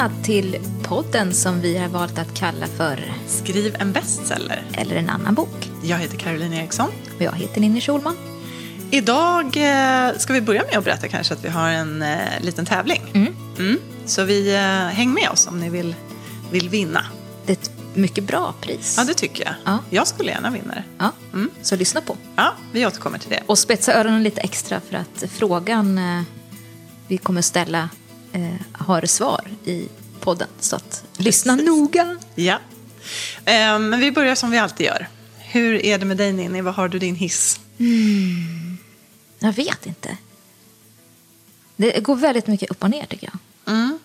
[0.00, 4.62] välkomna till podden som vi har valt att kalla för Skriv en bestseller.
[4.72, 5.70] Eller en annan bok.
[5.82, 6.90] Jag heter Caroline Eriksson.
[7.16, 8.16] Och jag heter Ninni Schulman.
[8.90, 12.66] Idag eh, ska vi börja med att berätta kanske att vi har en eh, liten
[12.66, 13.02] tävling.
[13.14, 13.34] Mm.
[13.58, 13.78] Mm.
[14.06, 14.60] Så vi, eh,
[14.96, 15.94] häng med oss om ni vill,
[16.50, 17.04] vill vinna.
[17.46, 18.94] Det är ett mycket bra pris.
[18.98, 19.54] Ja, det tycker jag.
[19.64, 19.78] Ja.
[19.90, 20.84] Jag skulle gärna vinna det.
[20.98, 21.50] Ja, Mm.
[21.62, 22.16] Så lyssna på.
[22.36, 23.42] Ja, vi återkommer till det.
[23.46, 26.00] Och spetsa öronen lite extra för att frågan
[27.08, 27.88] vi kommer ställa
[28.32, 29.88] eh, har svar i
[30.20, 30.48] podden.
[30.60, 32.18] Så att lyssna noga.
[32.34, 32.58] Ja.
[33.44, 35.08] Eh, Men vi börjar som vi alltid gör.
[35.38, 36.60] Hur är det med dig Ninni?
[36.60, 37.60] Vad har du din hiss?
[39.38, 40.16] Jag vet inte.
[41.76, 43.74] Det går väldigt mycket upp och ner tycker jag.
[43.74, 43.98] Mm.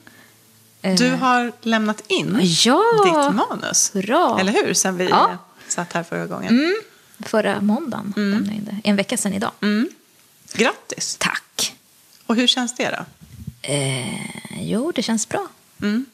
[0.82, 2.84] Eh, Du har lämnat in Ja!
[3.06, 3.92] ditt manus.
[3.96, 4.38] Hurra!
[4.40, 4.74] Eller hur?
[4.74, 5.38] Sen vi Ja.
[5.68, 6.50] satt här förra gången.
[6.60, 6.76] Mm.
[7.20, 8.90] Förra måndagen lämnade jag in det.
[8.90, 9.52] En vecka sedan idag.
[9.62, 9.90] Mm.
[10.54, 11.16] Grattis!
[11.20, 11.74] Tack.
[12.26, 13.06] Och hur känns det då?
[13.68, 15.48] Eh, jo, det känns bra.
[15.82, 16.06] Mm.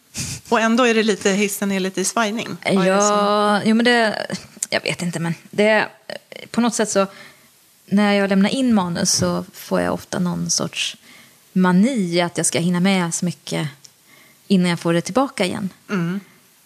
[0.49, 2.57] Och ändå är det lite, hissen är lite i svajning.
[2.73, 4.27] Vad Ja, jo, men det,
[4.69, 5.87] jag vet inte, men det,
[6.51, 7.07] på något sätt så,
[7.85, 10.97] när jag lämnar in manus så får jag ofta någon sorts
[11.53, 13.67] mani att jag ska hinna med så mycket
[14.47, 15.69] innan jag får det tillbaka igen.
[15.89, 16.19] Mm.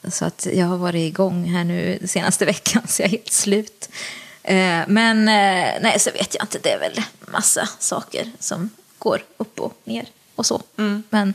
[0.08, 3.90] Så att jag har varit igång här nu senaste veckan så jag är helt slut.
[4.44, 6.60] Eh, Men eh, nej, så vet jag inte.
[6.64, 10.06] Det är väl massa saker som går upp och ner
[10.36, 10.62] och så.
[10.78, 11.04] Mm.
[11.10, 11.34] Men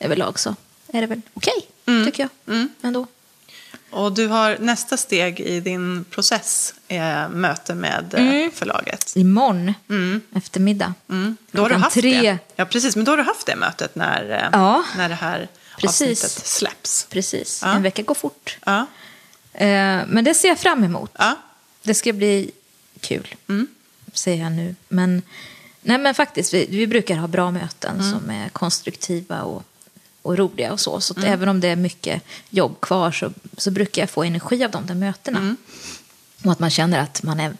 [0.00, 0.56] överlag så
[0.88, 1.66] är det väl okej,
[2.04, 2.54] tycker jag.
[2.54, 2.68] Mm.
[2.82, 3.06] Ändå.
[3.90, 8.50] Och du har nästa steg i din process är möte med eh, Mm.
[8.54, 9.12] förlaget.
[9.16, 10.20] Imorgon Mm.
[10.36, 10.94] eftermiddag.
[11.10, 11.36] Mm.
[11.50, 12.20] Då har du haft tre.
[12.20, 12.38] det.
[12.56, 12.96] Ja, precis.
[12.96, 14.84] Men då har du haft det mötet när, eh, Ja.
[14.96, 15.48] när det här
[15.78, 16.00] Precis.
[16.24, 17.06] avsnittet släpps.
[17.10, 17.72] Precis, Ja.
[17.72, 18.58] en vecka går fort.
[18.64, 18.86] Ja.
[19.52, 21.16] Eh, Men det ser jag fram emot.
[21.82, 22.50] Det ska bli
[23.00, 23.66] kul, Mm.
[24.12, 24.74] säger jag nu.
[24.88, 25.22] Men,
[25.84, 28.10] nej, men faktiskt, vi, vi brukar ha bra möten Mm.
[28.12, 29.62] som är konstruktiva och,
[30.22, 31.00] och roliga och så.
[31.00, 31.32] Så Mm.
[31.32, 34.86] även om det är mycket jobb kvar så, så brukar jag få energi av de
[34.86, 35.38] där mötena.
[35.38, 35.56] Mm.
[36.44, 37.56] Och att man känner att man är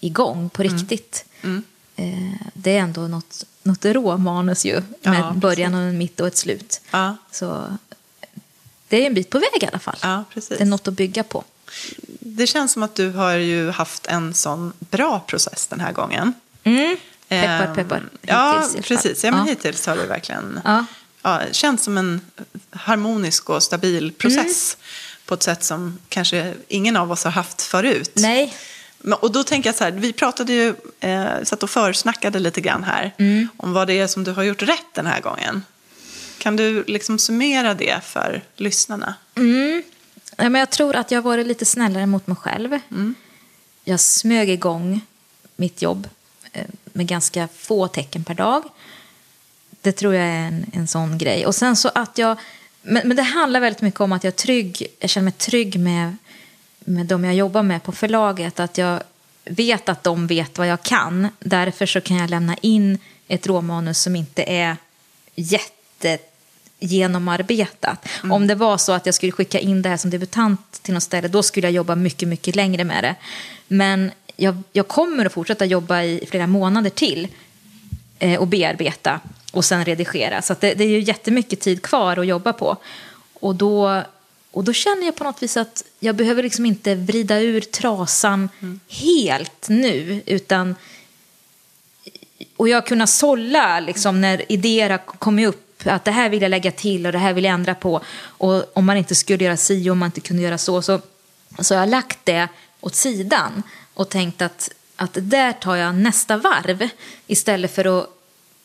[0.00, 1.24] igång på riktigt.
[1.42, 1.62] Mm.
[1.96, 6.26] Eh, det är ändå något, något råmanus ju, med Ja, början och en mitt och
[6.26, 6.80] ett slut.
[6.90, 7.16] Ja.
[7.30, 7.76] Så
[8.88, 9.96] det är en bit på väg i alla fall.
[10.02, 10.24] ja.
[10.34, 11.44] Det är något att bygga på.
[12.20, 16.32] Det känns som att du har ju haft en sån bra process den här gången.
[16.64, 16.96] Mm.
[17.40, 18.02] Peppar, Ehm, peppar.
[18.22, 19.24] Ja, Hittills precis.
[19.24, 19.46] Ja, men Ja.
[19.46, 20.84] hittills har det verkligen Ja.
[21.22, 22.20] ja, känts som en
[22.70, 24.76] harmonisk och stabil process.
[25.26, 28.10] På ett sätt som kanske ingen av oss har haft förut.
[28.14, 28.54] Nej,
[29.20, 32.84] och då tänker jag så här, vi pratade ju, eh, satt och försnackade lite grann
[32.84, 33.14] här.
[33.18, 33.48] Mm.
[33.56, 35.64] Om vad det är som du har gjort rätt den här gången.
[36.38, 39.14] Kan du liksom summera det för lyssnarna?
[39.34, 42.78] Nej, men jag tror att jag har varit lite snällare mot mig själv.
[43.84, 45.00] Jag smög igång
[45.56, 46.08] mitt jobb
[46.92, 48.62] med ganska få tecken per dag.
[49.80, 51.46] Det tror jag är en, en sån grej.
[51.46, 52.38] Och sen så att jag...
[52.82, 54.86] Men, men det handlar väldigt mycket om att jag trygg.
[54.98, 56.16] Jag känner mig trygg med,
[56.78, 58.60] med de jag jobbar med på förlaget.
[58.60, 59.02] Att jag
[59.44, 61.28] vet att de vet vad jag kan.
[61.38, 62.98] Därför så kan jag lämna in
[63.28, 64.76] ett råmanus som inte är
[65.34, 66.18] jätte
[66.78, 68.08] genomarbetat.
[68.30, 71.02] Om det var så att jag skulle skicka in det här som debutant till något
[71.02, 73.14] ställe, då skulle jag jobba mycket, mycket längre med det.
[73.68, 74.10] Men
[74.42, 77.28] jag, jag kommer att fortsätta jobba i flera månader till
[78.18, 79.20] eh, och bearbeta
[79.52, 80.42] och sen redigera.
[80.42, 82.76] Så det, det är ju jättemycket tid kvar att jobba på.
[83.34, 84.02] Och då,
[84.50, 88.48] och då känner jag på något vis att jag behöver liksom inte vrida ur trasan
[88.88, 90.74] helt nu, utan
[92.56, 95.68] och jag har kunnat sålla liksom, när idéer har kommit upp.
[95.84, 98.00] Att det här vill jag lägga till och det här vill jag ändra på.
[98.22, 100.82] Och om man inte skulle göra si och om man inte kunde göra så.
[100.82, 101.00] Så,
[101.58, 102.48] så jag har lagt det
[102.80, 103.62] åt sidan
[103.94, 106.88] och tänkt att, att där tar jag nästa varv
[107.26, 108.06] istället för att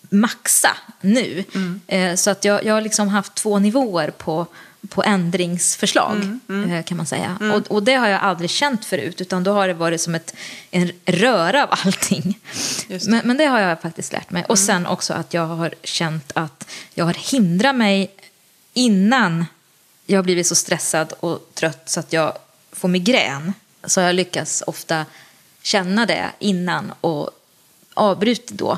[0.10, 1.44] maxa nu.
[1.88, 4.46] Eh, så att jag, jag har liksom haft två nivåer på,
[4.90, 6.40] på ändringsförslag
[6.70, 7.38] eh, kan man säga.
[7.56, 10.36] Och, och det har jag aldrig känt förut utan då har det varit som ett,
[10.72, 12.40] en röra av allting.
[12.88, 13.08] Det.
[13.08, 14.46] Men, men det har jag faktiskt lärt mig.
[14.50, 18.12] Och sen också att jag har känt att jag har hindrat mig
[18.74, 19.46] innan
[20.06, 22.38] jag har blivit så stressad och trött så att jag
[22.72, 23.54] får migrän.
[23.88, 25.06] Så jag lyckas ofta
[25.62, 27.30] känna det innan och
[27.94, 28.78] avbryta då.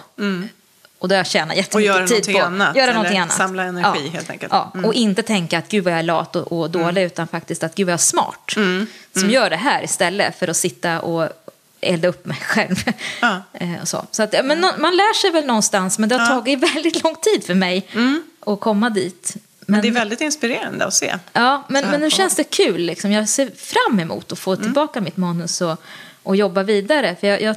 [0.99, 2.41] Och då har jag tjänat jättemycket tid på.
[2.41, 3.35] annat, Göra någonting annat.
[3.35, 4.53] samla energi, helt enkelt.
[4.53, 4.85] Ja, Mm.
[4.85, 7.75] och inte tänka att gud vad jag är lat och, och dålig utan faktiskt att
[7.75, 8.51] gud vad jag är smart.
[9.13, 11.29] Som gör det här istället för att sitta och
[11.81, 12.75] elda upp mig själv.
[13.21, 13.41] Ja.
[13.53, 16.27] Eh, och så så att, ja, men man lär sig väl någonstans men det har
[16.27, 17.87] tagit väldigt lång tid för mig
[18.45, 19.35] att komma dit.
[19.69, 21.15] Men det är väldigt inspirerande att se.
[21.33, 22.81] Ja, men, men nu känns det kul.
[22.81, 23.11] Liksom.
[23.11, 25.81] Jag ser fram emot att få tillbaka mitt manus och,
[26.23, 27.15] och jobba vidare.
[27.19, 27.55] För jag, jag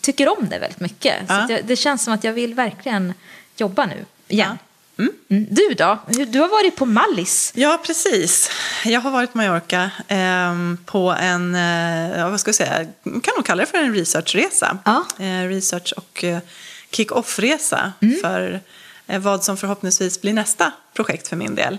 [0.00, 1.14] tycker om det väldigt mycket.
[1.28, 1.46] Ja.
[1.50, 3.14] jag, det känns som att jag vill verkligen
[3.56, 4.58] jobba nu igen.
[4.98, 5.46] Mm.
[5.50, 5.98] Du då?
[6.26, 7.52] Du har varit på Mallis.
[7.54, 8.50] Ja, precis.
[8.84, 10.54] Jag har varit på Mallorca eh,
[10.84, 14.78] på en, eh, ja, vad ska jag säga, kan nog kalla det för en researchresa.
[14.84, 15.06] Ja.
[15.18, 16.38] Eh, research och eh,
[16.90, 17.92] kick-off-resa
[18.22, 18.60] för eh,
[19.06, 21.78] vad som förhoppningsvis blir nästa projekt för min del.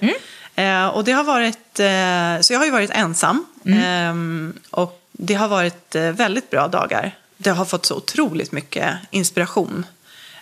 [0.56, 3.46] Eh, och det har varit, eh, så jag har ju varit ensam.
[3.66, 7.16] Ehm, och det har varit eh, väldigt bra dagar.
[7.38, 9.86] Det har fått så otroligt mycket inspiration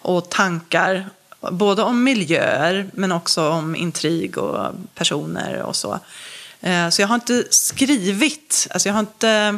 [0.02, 1.10] och tankar.
[1.52, 6.00] Både om miljöer men också om intrig och personer och så.
[6.62, 9.56] Eh, Så jag har inte skrivit, alltså jag har inte, eh,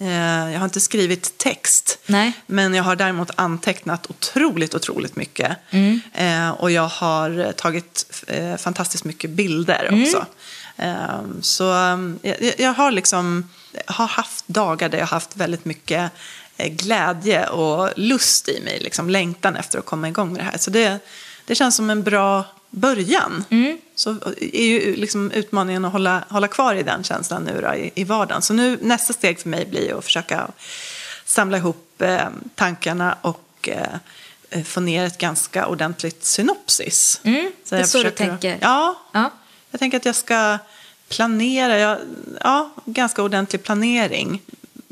[0.00, 1.98] jag har inte skrivit text.
[2.06, 2.32] Nej.
[2.46, 5.56] Men jag har däremot antecknat otroligt, otroligt mycket.
[6.12, 10.26] Eh, och jag har tagit eh, fantastiskt mycket bilder också.
[10.76, 11.72] Eh, så
[12.22, 13.48] eh, jag, har liksom
[13.86, 16.12] har haft dagar där jag har haft väldigt mycket
[16.56, 18.78] eh, glädje och lust i mig.
[18.80, 20.58] Liksom längtan efter att komma igång med det här.
[20.58, 20.98] Så det,
[21.44, 23.44] det känns som en bra början.
[23.94, 24.10] Så
[24.40, 28.04] är ju liksom utmaningen att hålla, hålla kvar i den känslan nu då, i, i
[28.04, 28.42] vardagen.
[28.42, 30.48] Så nu nästa steg för mig blir att försöka
[31.24, 33.94] samla ihop eh, tankarna och eh,
[34.50, 37.20] eh, få ner ett ganska ordentligt synopsis.
[37.24, 38.58] Mm, det är jag så du tänker.
[38.60, 39.30] Ja, Ja.
[39.70, 40.58] jag tänker att jag ska
[41.08, 41.98] planera, jag,
[42.40, 44.40] ja, ganska ordentlig planering.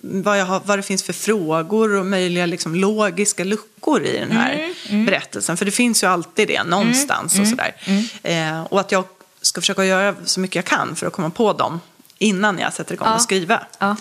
[0.02, 4.30] Vad, jag har, vad det finns för frågor och möjliga liksom, logiska luckor i den
[4.30, 4.74] här
[5.06, 5.56] berättelsen.
[5.56, 7.74] För det finns ju alltid det någonstans och sådär.
[8.22, 9.04] Eh, och att jag
[9.42, 11.80] ska försöka göra så mycket jag kan för att komma på dem
[12.18, 13.14] innan jag sätter igång Ja.
[13.14, 13.66] och skriva.
[13.78, 13.96] Ja.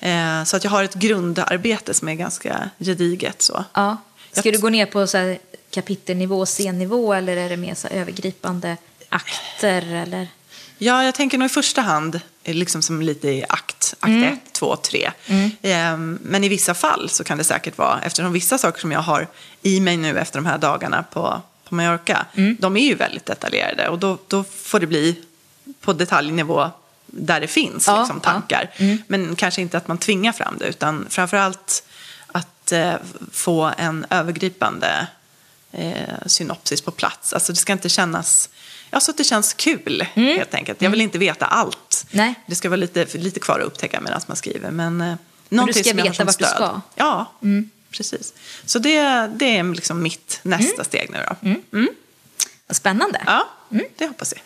[0.00, 3.42] Eh, så att jag har ett grundarbete som är ganska gediget.
[3.42, 3.64] Så.
[3.72, 3.96] Ja.
[4.32, 5.38] Ska du gå ner på så här
[5.70, 8.76] kapitelnivå, scennivå eller är det mer så övergripande
[9.08, 9.94] akter?
[9.94, 10.28] Eller?
[10.78, 13.94] Ja, jag tänker nog i första hand liksom som lite i akt.
[14.00, 14.22] Akt Mm.
[14.32, 15.10] 1, 2, 3.
[15.62, 19.00] Ehm, Men i vissa fall så kan det säkert vara, eftersom vissa saker som jag
[19.00, 19.26] har
[19.62, 22.56] i mig nu efter de här dagarna på, på Mallorca, Mm.
[22.60, 23.88] de är ju väldigt detaljerade.
[23.88, 25.16] Och då, då får det bli
[25.80, 26.70] på detaljnivå
[27.06, 28.30] där det finns Ja, liksom, ja.
[28.30, 28.70] tankar.
[29.06, 31.84] Men kanske inte att man tvingar fram det, utan framför allt
[32.26, 32.94] att eh,
[33.32, 35.06] få en övergripande
[35.72, 35.92] eh,
[36.26, 37.32] synopsis på plats.
[37.32, 38.48] Alltså det ska inte kännas,
[38.94, 40.82] ja så att det känns kul helt enkelt.
[40.82, 42.06] Jag vill inte veta allt.
[42.12, 42.26] Mm.
[42.26, 42.34] Nej.
[42.46, 44.70] Det ska vara lite, lite kvar att upptäcka medan man skriver.
[44.70, 45.14] Men, eh,
[45.48, 46.64] du någonting ska veta vart du ska.
[46.68, 46.80] Mm.
[46.94, 47.32] Ja,
[47.90, 48.34] precis.
[48.64, 49.00] Så det,
[49.36, 51.48] det är liksom mitt nästa steg nu då.
[51.72, 51.88] Mm.
[52.66, 53.22] Vad Spännande.
[53.26, 53.48] Ja,
[53.96, 54.42] det hoppas jag.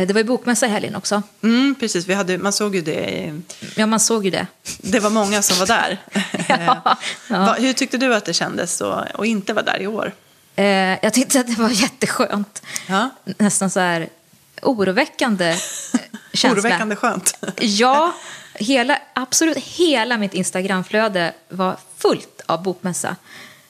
[0.00, 1.22] Eh, Det var ju bokmässa i helgen också.
[1.42, 3.34] Mm, precis, vi hade, man såg ju det.
[3.76, 4.46] Ja, man såg ju det.
[4.78, 5.98] Det var många som var där.
[6.48, 6.82] Ja,
[7.28, 7.38] ja.
[7.38, 10.12] Va, hur tyckte du att det kändes att inte vara där i år?
[10.56, 10.64] Eh,
[11.02, 12.62] Jag tyckte att det var jätteskönt.
[12.88, 13.10] Ja.
[13.24, 14.08] Nästan så här
[14.62, 15.56] oroväckande eh,
[16.32, 16.52] känsla.
[16.52, 17.36] Oroväckande skönt.
[17.60, 18.14] Ja,
[18.54, 23.16] hela, absolut hela mitt Instagramflöde var fullt av bokmässa.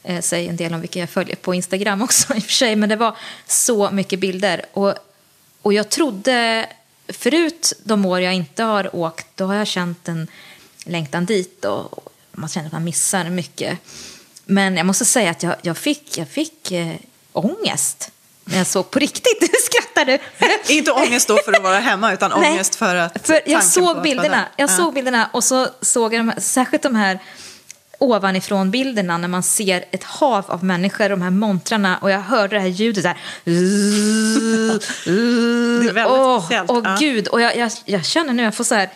[0.03, 2.77] Eh, säger en del om vilka jag följer på Instagram också i och för sig.
[2.77, 3.17] Men det var
[3.47, 4.65] så mycket bilder.
[4.73, 4.95] Och,
[5.63, 6.67] och jag trodde,
[7.09, 10.29] förut de år jag inte har åkt, då har jag känt en
[10.85, 11.65] längtan dit.
[11.65, 13.79] Och, och man känner att man missar mycket.
[14.49, 16.95] Men jag måste säga att jag, jag fick, jag fick eh,
[17.33, 18.11] ångest
[18.45, 19.41] när jag såg på riktigt.
[19.41, 20.19] Du skrattar du.
[20.75, 23.27] inte ångest då för att vara hemma, utan Nej, ångest för att...
[23.27, 24.49] För jag såg bilderna, där.
[24.57, 24.77] jag Ja.
[24.77, 27.19] såg bilderna och så såg jag de här, särskilt de här
[27.99, 32.57] ovanifrån bilderna när man ser ett hav av människor, de här montrarna och jag hörde
[32.57, 33.17] det här ljudet här.
[33.45, 33.51] Det
[35.89, 36.97] är väldigt Åh, speciellt, Åh ja.
[37.01, 38.91] gud, och jag, jag, jag känner nu, jag får så här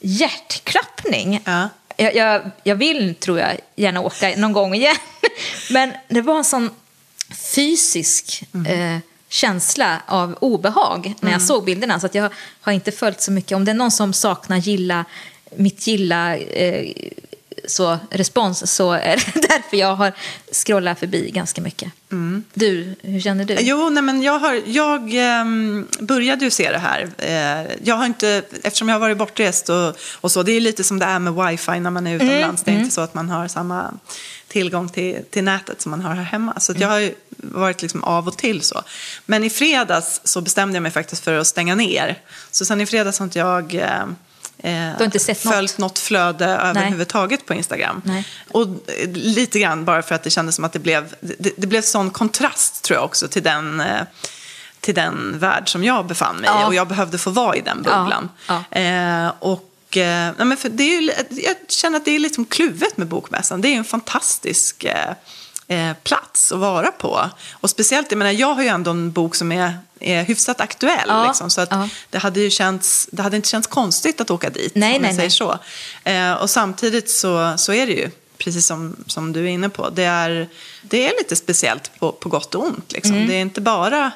[0.00, 1.40] hjärtklappning.
[1.44, 1.68] Ja.
[2.02, 4.96] Jag, jag, jag vill, tror jag, gärna åka någon gång igen.
[5.70, 6.70] Men det var en sån
[7.54, 8.94] fysisk Mm.
[8.94, 12.00] eh, känsla av obehag när jag såg bilderna.
[12.00, 12.30] Så att jag
[12.60, 13.56] har inte följt så mycket.
[13.56, 15.04] Om det är någon som saknar gilla,
[15.56, 16.92] mitt gilla eh,
[17.68, 20.12] så, respons så är det därför jag har
[20.52, 21.92] scrollat förbi ganska mycket.
[22.54, 23.56] Du, hur känner du?
[23.60, 27.08] Jo, nej, men jag, har, jag ehm, började ju se det här.
[27.18, 30.84] Eh, jag har inte, eftersom jag har varit bortrest och, och så, det är lite
[30.84, 32.62] som det är med wifi när man är utomlands.
[32.62, 33.94] Det är inte så att man har samma
[34.48, 36.60] tillgång till, till nätet som man har här hemma.
[36.60, 38.82] Så jag har ju varit liksom av och till så.
[39.26, 42.18] Men i fredags så bestämde jag mig faktiskt för att stänga ner.
[42.50, 44.06] Så sen i fredags har inte jag eh,
[44.62, 45.54] eh, inte sett något?
[45.54, 48.02] följt något flöde överhuvudtaget på Instagram.
[48.04, 48.28] Nej.
[48.50, 51.66] Och eh, lite grann bara för att det kändes som att det blev, det, det
[51.66, 54.02] blev sån kontrast tror jag också till den, eh,
[54.80, 56.46] till den värld som jag befann mig i.
[56.46, 56.66] Ja.
[56.66, 58.28] Och jag behövde få vara i den bubblan.
[58.48, 62.18] Ja, Eh, och, eh, nej, men för det är ju, jag känner att det är
[62.18, 63.60] liksom kluvet med Bokmässan.
[63.60, 65.14] Det är en fantastisk eh,
[65.68, 67.30] eh, plats att vara på.
[67.52, 71.08] Och speciellt, jag menar, jag har ju ändå en bok som är, är hyfsat aktuell.
[71.08, 71.88] Ja, Liksom, så att ja.
[72.10, 74.74] det, hade ju känts, det hade inte känts konstigt att åka dit.
[74.74, 75.58] Nej, om nej, jag säger nej.
[76.04, 76.10] så.
[76.10, 79.90] Eh, och samtidigt så, så är det ju precis som, som du är inne på,
[79.90, 80.48] det är,
[80.82, 82.92] det är lite speciellt på, på gott och ont.
[82.92, 83.14] Liksom.
[83.14, 83.28] Mm.
[83.28, 84.10] Det, är inte bara,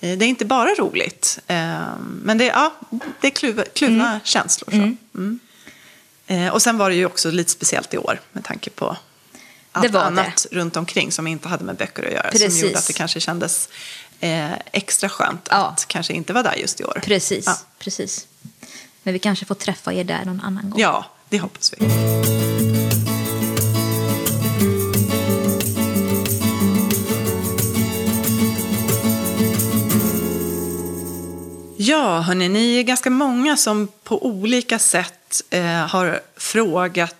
[0.00, 1.38] eh, det är inte bara roligt.
[1.46, 1.80] Eh,
[2.22, 2.74] men det, ja,
[3.20, 4.20] det är kluv, kluvna Mm.
[4.24, 4.70] känslor.
[4.70, 4.76] Så.
[5.18, 5.38] Mm.
[6.26, 8.96] Eh, och sen var det ju också lite speciellt i år med tanke på
[9.84, 10.06] allt var det.
[10.06, 12.30] annat runt omkring som inte hade med böcker att göra.
[12.30, 12.58] Precis.
[12.58, 13.68] Som gjorde att det kanske kändes
[14.20, 15.56] eh, extra skönt Ja.
[15.56, 17.00] att kanske inte vara där just i år.
[17.04, 17.56] Precis, Ja.
[17.78, 18.26] precis.
[19.02, 20.80] Men vi kanske får träffa er där någon annan gång.
[20.80, 21.86] Ja, det hoppas vi.
[31.80, 37.14] Ja, hörni, ni är ganska många som på olika sätt eh, har frågat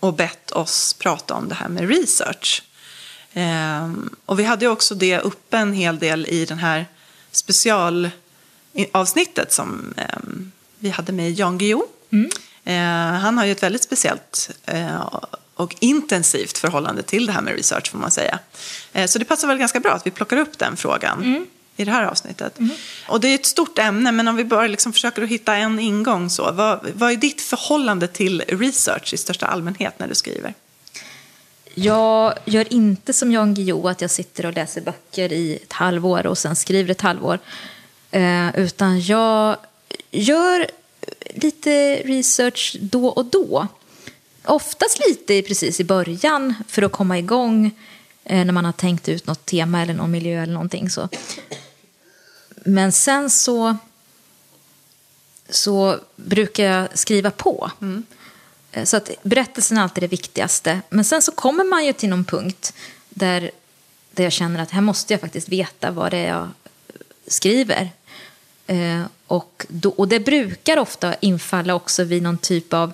[0.00, 2.62] och bett oss prata om det här med research.
[3.32, 3.92] Eh,
[4.26, 6.86] och vi hade också det uppe en hel del i den här
[7.30, 10.18] specialavsnittet som eh,
[10.78, 11.82] vi hade med Jan Guillou.
[12.64, 12.74] Eh,
[13.20, 15.10] han har ju ett väldigt speciellt eh,
[15.54, 18.38] och intensivt förhållande till det här med research får man säga.
[18.92, 21.90] Eh, så det passar väl ganska bra att vi plockar upp den frågan i det
[21.90, 22.58] här avsnittet.
[23.08, 25.78] Och det är ett stort ämne, men om vi bara liksom försöker att hitta en
[25.78, 26.52] ingång så.
[26.52, 30.54] Vad, vad är ditt förhållande till research i största allmänhet när du skriver?
[31.74, 36.26] Jag gör inte som Jan Guillou, att jag sitter och läser böcker i ett halvår
[36.26, 37.38] och sen skriver ett halvår.
[38.10, 39.56] Eh, utan jag
[40.10, 40.66] gör
[41.34, 43.66] lite research då och då.
[44.44, 47.70] Oftast lite precis i början för att komma igång
[48.24, 50.90] när man har tänkt ut något tema eller någon miljö eller någonting.
[50.90, 51.08] Så.
[52.64, 53.76] Men sen så,
[55.48, 57.70] så brukar jag skriva på.
[58.72, 60.80] Eh, Så att berättelsen är alltid det viktigaste.
[60.90, 62.74] Men sen så kommer man ju till någon punkt
[63.08, 63.50] där,
[64.12, 66.48] där jag känner att här måste jag faktiskt veta vad det är jag
[67.26, 67.90] skriver.
[68.66, 72.92] Eh, och, då, och det brukar ofta infalla också vid någon typ av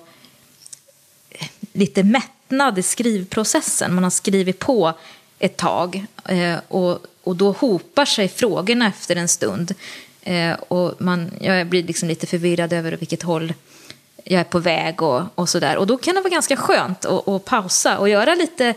[1.29, 3.95] eh, lite mättnad i skrivprocessen.
[3.95, 4.93] Man har skrivit på
[5.41, 9.73] ett tag eh, och, och då hopar sig frågorna efter en stund.
[10.21, 13.53] Eh, och man, jag blir liksom lite förvirrad över vilket håll
[14.23, 15.77] jag är på väg och, och sådär.
[15.77, 18.73] Och då kan det vara ganska skönt att, att pausa och göra lite,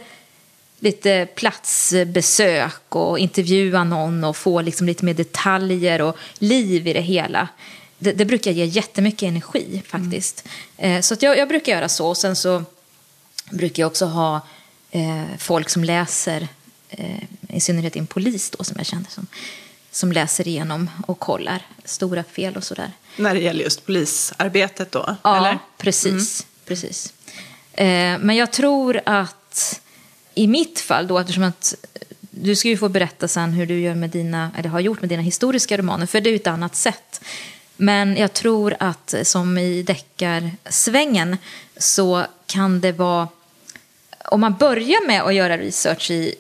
[0.79, 7.01] lite platsbesök och intervjua någon och få liksom lite mer detaljer och liv i det
[7.01, 7.49] hela.
[7.99, 10.49] Det, det brukar ge jättemycket energi faktiskt.
[10.77, 12.09] Eh, så jag, jag brukar göra så.
[12.09, 12.63] Och sen så
[13.51, 14.41] brukar jag också ha
[15.39, 16.49] folk som läser,
[16.91, 19.27] eh, i synnerhet en polis då som jag känner som,
[19.91, 22.91] som läser igenom och kollar stora fel och sådär.
[23.17, 25.17] När det gäller just polisarbetet då?
[25.23, 25.59] Ja, eller?
[25.79, 26.47] precis.
[26.65, 27.13] precis.
[27.73, 29.81] Eh, men jag tror att
[30.35, 31.75] i mitt fall då, eftersom att
[32.31, 35.09] du ska ju få berätta sen hur du gör med dina, eller har gjort med
[35.09, 37.21] dina historiska romaner, för det är ju ett annat sätt.
[37.77, 41.37] Men jag tror att som i deckarsvängen
[41.77, 43.29] så kan det vara,
[44.25, 46.35] om man börjar med att göra research i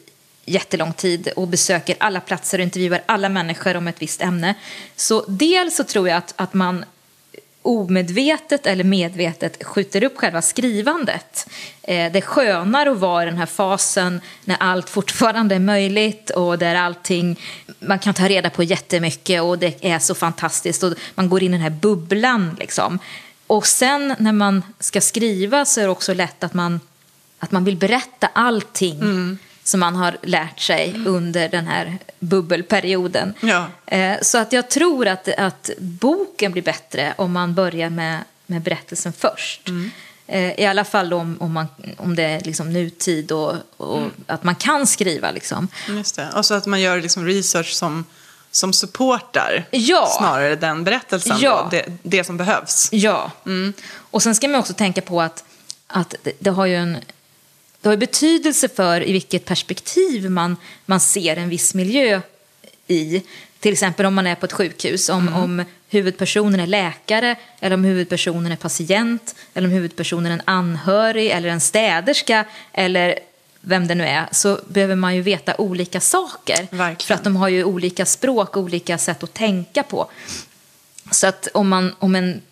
[0.44, 4.54] jättelång tid och besöker alla platser och intervjuar alla människor om ett visst ämne.
[4.96, 6.84] Så dels så tror jag att, att man
[7.64, 11.46] omedvetet eller medvetet skjuter upp själva skrivandet.
[11.82, 16.30] Eh, det är skönare att vara i den här fasen när allt fortfarande är möjligt
[16.30, 17.40] och där allting,
[17.78, 21.54] man kan ta reda på jättemycket och det är så fantastiskt och man går in
[21.54, 22.98] i den här bubblan liksom.
[23.46, 26.80] Och sen när man ska skriva så är det också lätt att man,
[27.44, 33.34] att man vill berätta allting som man har lärt sig under den här bubbelperioden.
[33.40, 33.66] Ja.
[33.86, 38.62] Eh, Så att jag tror att, att boken blir bättre om man börjar med, med
[38.62, 39.68] berättelsen först.
[40.26, 44.44] Eh, I alla fall om, om, man, om det är liksom nutid och, och att
[44.44, 45.30] man kan skriva.
[45.30, 45.68] Liksom.
[45.88, 46.28] Just det.
[46.36, 48.04] Och så att man gör liksom research som,
[48.50, 50.14] som supportar Ja.
[50.18, 51.36] snarare den berättelsen.
[51.40, 51.68] Ja.
[51.70, 52.88] Då, det, det som behövs.
[52.92, 53.30] Ja.
[54.10, 55.44] Och sen ska man också tänka på att,
[55.86, 56.98] att det, det har ju en
[57.84, 62.20] det har betydelse för i vilket perspektiv man, man ser en viss miljö
[62.86, 63.22] i.
[63.60, 67.84] Till exempel om man är på ett sjukhus, om, om huvudpersonen är läkare eller om
[67.84, 73.18] huvudpersonen är patient eller om huvudpersonen är en anhörig eller en städerska eller
[73.60, 76.66] vem det nu är, så behöver man ju veta olika saker.
[76.70, 77.06] Verkligen.
[77.06, 80.10] För att de har ju olika språk, olika sätt att tänka på.
[81.10, 82.42] Så att om, man, om en,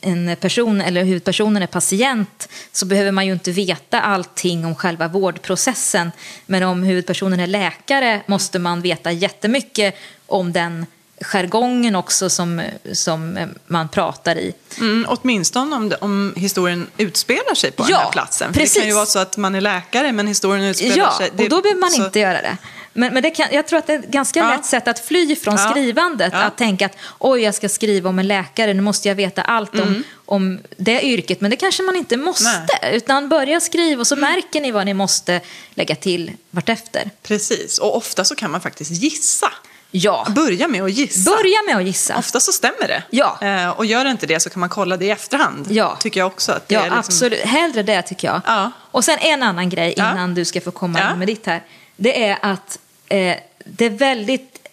[0.00, 5.08] en person eller huvudpersonen är patient så behöver man ju inte veta allting om själva
[5.08, 6.12] vårdprocessen.
[6.46, 9.94] Men om huvudpersonen är läkare måste man veta jättemycket
[10.26, 10.86] om den
[11.20, 12.62] jargongen också som,
[12.92, 14.54] som man pratar i.
[14.78, 18.52] Mm, åtminstone om, om historien utspelar sig på Ja, den här platsen.
[18.52, 18.74] För precis.
[18.74, 21.30] det kan ju vara så att man är läkare men historien utspelar Ja, sig...
[21.36, 22.56] det- och då behöver man så- inte göra det.
[22.92, 24.50] Men, men det kan, jag tror att det är ett ganska Ja.
[24.50, 25.70] lätt sätt att fly från Ja.
[25.70, 26.32] skrivandet.
[26.32, 26.38] Ja.
[26.42, 29.74] Att tänka att oj, jag ska skriva om en läkare, nu måste jag veta allt
[29.74, 29.88] Mm.
[29.88, 31.40] om, om det yrket.
[31.40, 32.68] Men det kanske man inte måste.
[32.92, 34.32] Utan börja skriva och så Mm.
[34.32, 35.40] märker ni vad ni måste
[35.74, 37.10] lägga till vartefter.
[37.22, 39.52] Precis, och ofta så kan man faktiskt gissa.
[39.90, 41.30] Ja, Börja med att gissa.
[41.30, 42.16] börja med att gissa.
[42.18, 43.02] Ofta så stämmer det.
[43.10, 43.38] Ja.
[43.42, 45.66] Eh, och gör det inte det så kan man kolla det i efterhand.
[45.70, 45.96] Ja.
[46.00, 46.52] Tycker jag också.
[46.52, 46.98] Att det Ja, är liksom...
[46.98, 47.40] absolut.
[47.40, 48.40] Hellre det tycker jag.
[48.46, 48.70] Ja.
[48.90, 50.12] Och sen en annan grej Ja.
[50.12, 51.12] innan du ska få komma Ja.
[51.12, 51.62] in med ditt här.
[51.96, 52.78] Det är att
[53.08, 54.68] eh, det är väldigt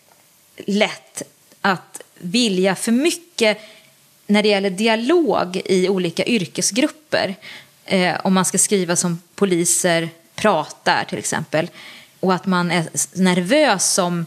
[0.65, 1.21] lätt
[1.61, 3.57] att vilja för mycket
[4.27, 7.35] när det gäller dialog i olika yrkesgrupper.
[7.85, 11.69] Eh, om man ska skriva som poliser pratar till exempel.
[12.19, 14.25] Och att man är nervös som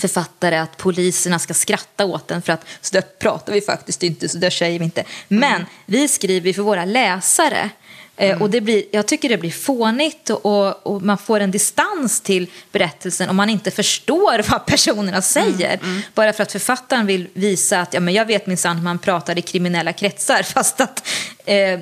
[0.00, 4.28] författare att poliserna ska skratta åt en för att så där pratar vi faktiskt inte,
[4.28, 5.04] så där säger vi inte.
[5.28, 7.70] Men vi skriver för våra läsare.
[8.16, 12.20] Eh, Och det blir, jag tycker det blir fånigt och, och man får en distans
[12.20, 15.78] till berättelsen om man inte förstår vad personerna säger.
[16.14, 19.38] Bara för att författaren vill visa att ja, men jag vet minsann hur man pratar
[19.38, 21.08] i kriminella kretsar fast att
[21.44, 21.80] eh,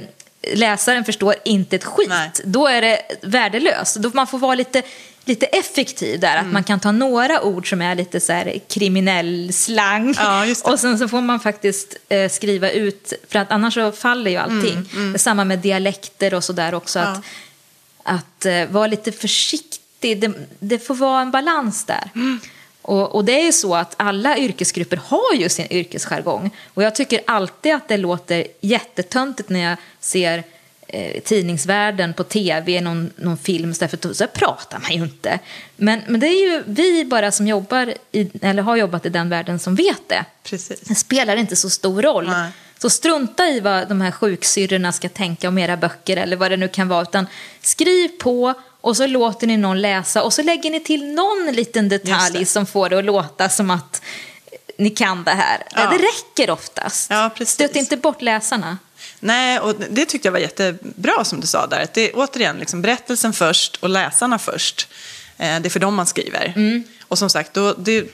[0.54, 2.08] läsaren förstår inte ett skit.
[2.08, 2.30] Nej.
[2.44, 3.96] Då är det värdelöst.
[3.96, 4.82] Då man får vara lite,
[5.26, 6.32] lite effektiv där.
[6.32, 6.46] Mm.
[6.46, 10.14] Att man kan ta några ord som är lite så här kriminell slang.
[10.18, 14.30] Ja, och sen så får man faktiskt eh, skriva ut, för att annars så faller
[14.30, 14.88] ju allting.
[14.92, 16.98] Det är samma med dialekter och sådär också.
[16.98, 18.12] Mm, Ja.
[18.12, 20.20] Att, att eh, vara lite försiktig.
[20.20, 22.10] Det, det får vara en balans där.
[22.14, 22.40] Mm.
[22.82, 26.50] Och, och det är ju så att alla yrkesgrupper har ju sin yrkesjargong.
[26.74, 30.44] Och jag tycker alltid att det låter jättetöntigt när jag ser
[30.88, 35.02] eh, tidningsvärlden på tv, någon, någon film, så, där, för då, så pratar man ju
[35.02, 35.38] inte.
[35.76, 39.28] Men, men det är ju vi bara som jobbar i, eller har jobbat i den
[39.28, 40.24] världen som vet det.
[40.42, 40.80] Precis.
[40.80, 42.28] Det spelar inte så stor roll.
[42.28, 42.50] Nej.
[42.78, 46.56] Så strunta i vad de här sjuksyrrorna ska tänka om era böcker eller vad det
[46.56, 47.02] nu kan vara.
[47.02, 47.26] Utan
[47.60, 51.88] skriv på och så låter ni någon läsa och så lägger ni till någon liten
[51.88, 52.46] detalj det.
[52.46, 54.02] som får det att låta som att
[54.78, 55.62] ni kan det här.
[55.74, 55.90] Ja.
[55.90, 57.10] Det räcker oftast.
[57.10, 57.30] Ja.
[57.46, 58.78] Stöt inte bort läsarna.
[59.20, 61.80] Nej, och det tyckte jag var jättebra som du sa där.
[61.80, 64.88] Att det är återigen liksom berättelsen först och läsarna först.
[65.38, 66.52] Eh, det är för dem man skriver.
[66.56, 66.84] Mm.
[67.08, 68.04] Och som sagt, då, det,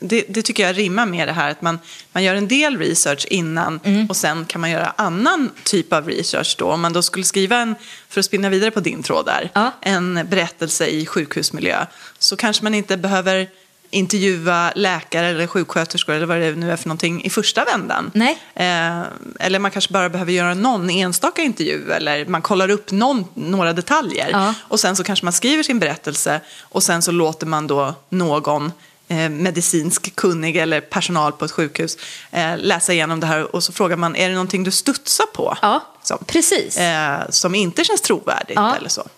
[0.00, 1.78] det, det tycker jag rimmar med det här att man,
[2.12, 4.06] man gör en del research innan Mm.
[4.06, 6.66] och sen kan man göra annan typ av research då.
[6.72, 7.74] Om man då skulle skriva en,
[8.08, 9.72] för att spinna vidare på din tråd där, Ja.
[9.82, 11.86] en berättelse i sjukhusmiljö
[12.18, 13.48] så kanske man inte behöver
[13.94, 18.10] intervjua läkare eller sjuksköterskor eller vad det nu är för någonting i första vändan.
[18.14, 18.38] Nej.
[18.54, 19.02] Eh,
[19.40, 23.72] eller man kanske bara behöver göra någon enstaka intervju eller man kollar upp någon, några
[23.72, 24.28] detaljer.
[24.32, 24.54] Ja.
[24.60, 28.72] Och sen så kanske man skriver sin berättelse och sen så låter man då någon
[29.08, 31.96] eh, medicinsk kunnig eller personal på ett sjukhus
[32.30, 35.56] eh, läsa igenom det här och så frågar man är det någonting du studsar på?
[35.62, 36.76] Ja, Som, precis.
[36.78, 38.76] eh, som inte känns trovärdigt Ja.
[38.76, 39.08] eller så.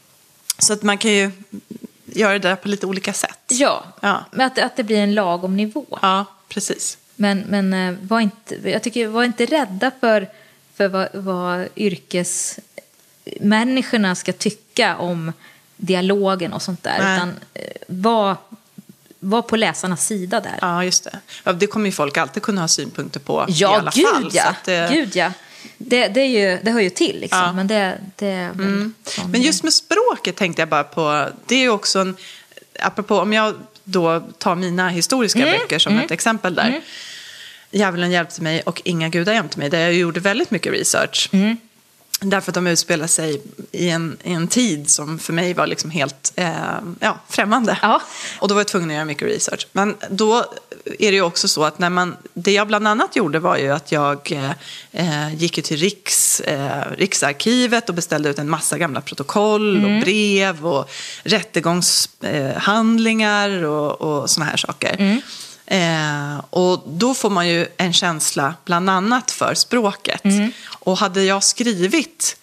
[0.58, 1.30] Så att man kan ju
[2.06, 3.38] göra det där på lite olika sätt.
[3.48, 4.24] Ja, Ja.
[4.30, 5.98] men att, att det blir en lagom nivå.
[6.02, 6.98] Ja, precis.
[7.16, 10.28] Men, men eh, var inte, jag tycker, var inte rädda för,
[10.76, 15.32] för vad, vad yrkesmänniskorna ska tycka om
[15.76, 16.98] dialogen och sånt där.
[16.98, 17.16] Nej.
[17.16, 18.36] Utan eh, var,
[19.18, 20.58] var på läsarnas sida där.
[20.60, 21.18] Ja, just det.
[21.44, 24.30] Ja, det kommer ju folk alltid kunna ha synpunkter på i Ja, alla gud fall.
[24.32, 24.44] ja.
[24.48, 25.32] Att, eh, Gud ja.
[25.78, 27.38] Det, det, är ju, det hör ju till liksom.
[27.38, 27.44] Ja.
[27.44, 27.56] Mm.
[27.56, 28.50] Men det, det
[29.04, 32.16] sån- Men just med språket tänkte jag bara på, det är ju också en,
[32.80, 36.80] apropå om jag då tar mina historiska Mm, böcker som ett exempel där.
[37.70, 41.30] Djävulen hjälpte mig och Inga gudar jämte mig, där jag gjorde väldigt mycket research.
[42.20, 42.31] Mm.
[42.31, 45.90] Därför att de utspelar sig i en, i en tid som för mig var liksom
[45.90, 46.50] helt eh,
[47.00, 47.79] ja, främmande.
[47.83, 48.02] Ja.
[48.38, 49.66] Och då var jag tvungen att göra mycket research.
[49.72, 50.44] Men då
[50.98, 53.72] är det ju också så att när man, det jag bland annat gjorde var ju
[53.72, 54.50] att jag eh,
[54.92, 60.66] eh, gick till Riks, eh, Riksarkivet och beställde ut en massa gamla protokoll och brev
[60.66, 60.90] och
[61.22, 65.22] rättegångshandlingar och, och såna här saker.
[65.66, 70.22] Eh, och då får man ju en känsla bland annat för språket.
[70.79, 72.37] Och hade jag skrivit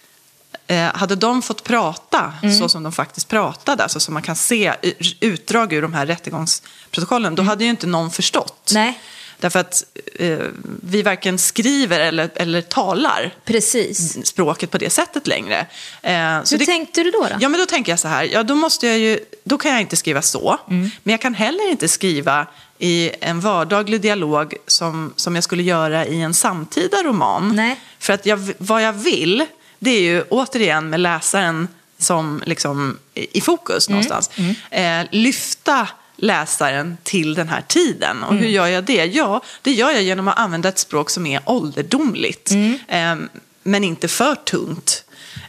[0.67, 4.73] Eh, hade de fått prata så som de faktiskt pratade, alltså som man kan se
[5.19, 8.71] utdrag ur de här rättegångsprotokollen, då hade ju inte någon förstått.
[8.73, 8.99] Nej.
[9.39, 9.83] Därför att
[10.19, 10.37] eh,
[10.83, 14.25] vi varken skriver eller, eller talar Precis.
[14.27, 15.67] språket på det sättet längre.
[16.01, 17.21] Eh, så Hur det, tänkte du då?
[17.21, 17.35] då?
[17.39, 19.81] Ja, men då tänker jag så här, ja, då, måste jag ju, då kan jag
[19.81, 20.91] inte skriva så, Mm.
[21.03, 22.47] men jag kan heller inte skriva
[22.83, 27.55] i en vardaglig dialog som, som jag skulle göra i en samtida roman.
[27.55, 27.79] Nej.
[27.99, 29.45] För att jag, vad jag vill,
[29.79, 31.67] det är ju återigen med läsaren
[31.97, 33.95] som liksom i fokus Mm.
[33.95, 34.29] någonstans,
[34.71, 38.23] Eh, lyfta läsaren till den här tiden.
[38.23, 39.05] Och hur gör jag det?
[39.05, 42.51] Ja, det gör jag genom att använda ett språk som är ålderdomligt.
[42.87, 43.15] Eh,
[43.63, 45.02] men inte för tungt.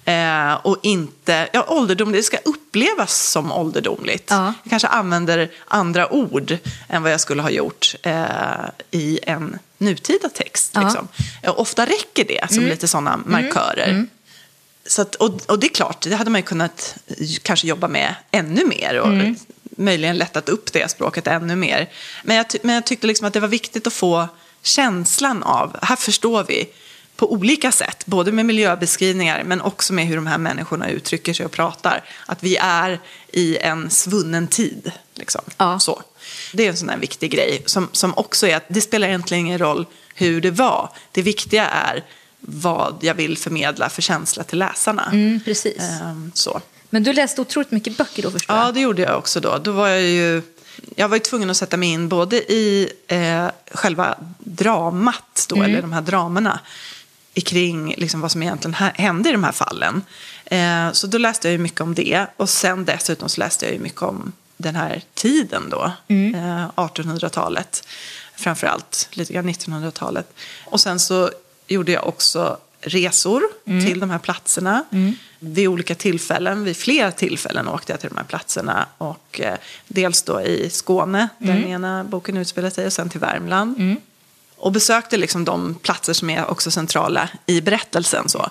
[0.05, 4.31] Eh, och inte, ja ålderdomligt, det ska upplevas som ålderdomligt.
[4.31, 4.55] Ja.
[4.63, 8.25] Jag kanske använder andra ord än vad jag skulle ha gjort eh,
[8.91, 10.71] i en nutida text.
[10.75, 10.83] Ja.
[10.83, 11.09] Liksom.
[11.47, 14.07] Ofta räcker det som lite sådana markörer.
[14.87, 16.97] Så att, och, och det är klart, det hade man ju kunnat
[17.43, 19.37] kanske jobba med ännu mer och
[19.77, 21.91] möjligen lättat upp det språket ännu mer.
[22.23, 24.29] Men jag, men jag tyckte liksom att det var viktigt att få
[24.63, 26.69] känslan av, här förstår vi
[27.17, 31.47] på olika sätt, både med miljöbeskrivningar men också med hur de här människorna uttrycker sig
[31.47, 33.01] och pratar, att vi är
[33.33, 34.93] i en svunnen tid.
[35.15, 35.41] Liksom.
[35.57, 35.79] Ja.
[35.79, 36.03] Så.
[36.53, 39.47] Det är en sån här viktig grej som, som också är att det spelar egentligen
[39.47, 40.91] ingen roll hur det var.
[41.13, 42.05] Det viktiga är
[42.41, 45.11] vad jag vill förmedla för känsla till läsarna.
[45.13, 45.79] Mm, precis.
[45.81, 46.61] Ehm, så.
[46.91, 48.75] Men du läste otroligt mycket böcker då förstår Ja, jag.
[48.75, 49.59] det gjorde jag också då.
[49.59, 50.43] Då var jag ju...
[50.97, 55.83] Jag var ju tvungen att sätta mig in både i eh, själva dramat, då, eller
[55.83, 56.61] de här dramerna,
[57.41, 60.03] kring liksom, vad som egentligen hä- hände i de här fallen.
[60.45, 62.27] Eh, så då läste jag ju mycket om det.
[62.37, 65.93] Och sen dessutom så läste jag ju mycket om den här tiden då,
[66.35, 67.89] eh, 1800-talet.
[68.37, 70.35] Framförallt lite grann 1900-talet.
[70.65, 71.31] Och sen så
[71.67, 73.43] gjorde jag också resor
[73.87, 74.85] till de här platserna.
[75.39, 78.87] Vid olika tillfällen, vid flera tillfällen åkte jag till de här platserna.
[78.99, 79.55] Och eh,
[79.89, 83.99] dels då i Skåne, där den ena boken utspelar sig, och sen till Värmland.
[84.65, 88.29] Och besökte liksom de platser som är också centrala i berättelsen.
[88.29, 88.51] Så.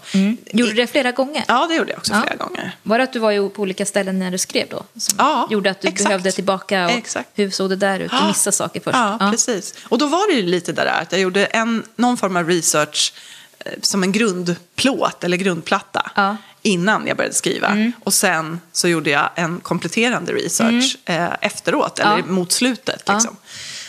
[0.52, 1.44] Gjorde du det flera gånger?
[1.48, 2.22] Ja, det gjorde jag också Ja.
[2.22, 2.76] flera gånger.
[2.84, 4.84] Var det att du var på olika ställen när du skrev då?
[4.98, 6.08] Som Ja, gjorde att du exakt.
[6.08, 7.30] behövde tillbaka och Exakt.
[7.34, 8.12] hur såg det där ut?
[8.12, 8.28] Du Ja.
[8.28, 8.96] missade saker först.
[8.98, 9.74] Ja, precis.
[9.90, 13.14] Och då var det ju lite där att jag gjorde en, någon form av research
[13.60, 16.38] eh, som en grundplåt eller grundplatta Ja.
[16.62, 17.92] innan jag började skriva.
[18.04, 22.26] Och sen så gjorde jag en kompletterande research eh, efteråt, eller Ja.
[22.26, 23.10] mot slutet.
[23.10, 23.38] Liksom.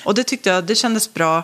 [0.04, 1.42] Och det tyckte jag, det kändes bra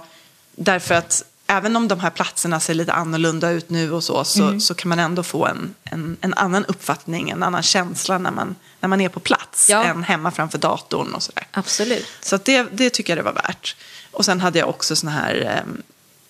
[0.64, 4.61] därför att även om de här platserna ser lite annorlunda ut nu och så, så,
[4.61, 8.57] så kan man ändå få en, en, en annan uppfattning, en annan känsla när man,
[8.81, 9.85] när man är på plats Ja.
[9.85, 11.46] än hemma framför datorn och sådär.
[11.51, 12.07] Absolut.
[12.20, 13.77] Så det, det tycker jag det var värt.
[14.11, 15.73] Och sen hade jag också såna här eh,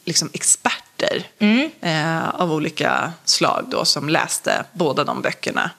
[0.05, 1.27] liksom experter
[1.81, 5.71] eh, av olika slag då, som läste båda de böckerna.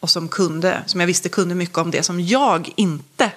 [0.00, 3.30] Och som, kunde, som jag visste kunde mycket om det som jag inte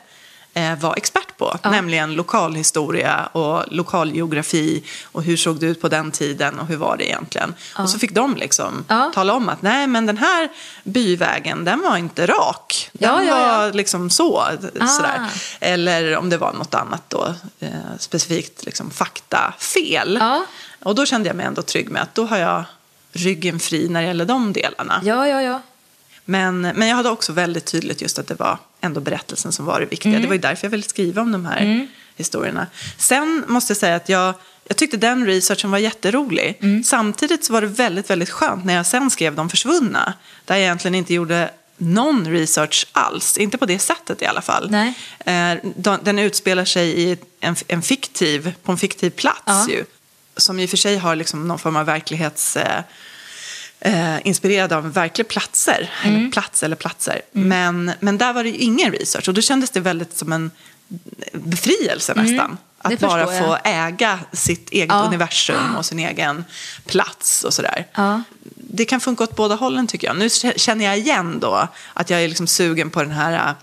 [0.80, 1.58] var expert på.
[1.64, 6.98] Nämligen lokalhistoria och lokalgeografi och hur såg det ut på den tiden och hur var
[6.98, 7.54] det egentligen.
[7.78, 9.12] Och så fick de liksom Ja.
[9.16, 10.50] tala om att nej men den här
[10.84, 12.90] byvägen den var inte rak.
[12.94, 13.58] Den Ja, ja, ja.
[13.58, 14.38] var liksom så.
[14.80, 14.88] Ah.
[14.88, 15.28] Sådär.
[15.60, 20.18] Eller om det var något annat då, eh, specifikt liksom faktafel.
[20.22, 20.46] Ja.
[20.84, 22.64] Och då kände jag mig ändå trygg med att då har jag
[23.14, 25.02] ryggen fri när det gäller de delarna.
[25.04, 25.62] Ja, ja, ja.
[26.26, 29.80] Men, men jag hade också väldigt tydligt just att det var ändå berättelsen som var
[29.80, 30.10] det viktiga.
[30.12, 30.22] Mm.
[30.22, 32.68] Det var ju därför jag ville skriva om de här historierna.
[32.98, 34.34] Sen måste jag säga att jag,
[34.68, 36.58] jag tyckte den researchen var jätterolig.
[36.62, 36.84] Mm.
[36.84, 40.14] Samtidigt så var det väldigt, väldigt skönt när jag sen skrev De försvunna.
[40.46, 43.38] Där jag egentligen inte gjorde någon research alls.
[43.38, 44.72] Inte på det sättet i alla fall.
[44.72, 44.94] Nej.
[45.26, 49.66] Eh, de- Den utspelar sig i en, en fiktiv, på en fiktiv plats Ja.
[49.70, 49.86] ju.
[50.38, 52.58] Som i och för sig har liksom någon form av verklighets...
[53.84, 55.90] Eh, inspirerad av verkliga platser.
[56.04, 56.16] Mm.
[56.20, 57.22] Eller plats eller platser.
[57.32, 59.28] Men, men där var det ju ingen research.
[59.28, 60.52] Och då kändes det väldigt som en
[61.34, 62.58] befrielse nästan.
[62.78, 63.10] Att Mm.
[63.10, 65.04] bara få äga sitt eget Ja.
[65.04, 66.46] universum och sin egen
[66.86, 67.88] plats och sådär.
[67.94, 68.24] Ja.
[68.56, 70.18] Det kan funka åt båda hållen tycker jag.
[70.18, 73.56] Nu känner jag igen då att jag är liksom sugen på den här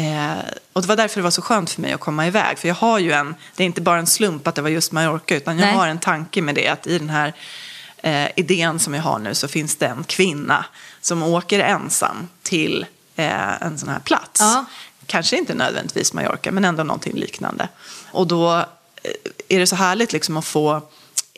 [0.00, 0.38] Eh,
[0.72, 2.58] och det var därför det var så skönt för mig att komma iväg.
[2.58, 4.92] För jag har ju en, det är inte bara en slump att det var just
[4.92, 5.74] Mallorca, utan jag Nej.
[5.76, 6.68] har en tanke med det.
[6.68, 7.32] Att i den här
[8.02, 10.64] eh, idén som jag har nu så finns det en kvinna
[11.00, 14.40] som åker ensam till eh, en sån här plats.
[14.40, 14.64] Ja.
[15.06, 17.68] Kanske inte nödvändigtvis Mallorca, men ändå någonting liknande.
[18.10, 18.64] Och då eh,
[19.48, 20.82] är det så härligt liksom att få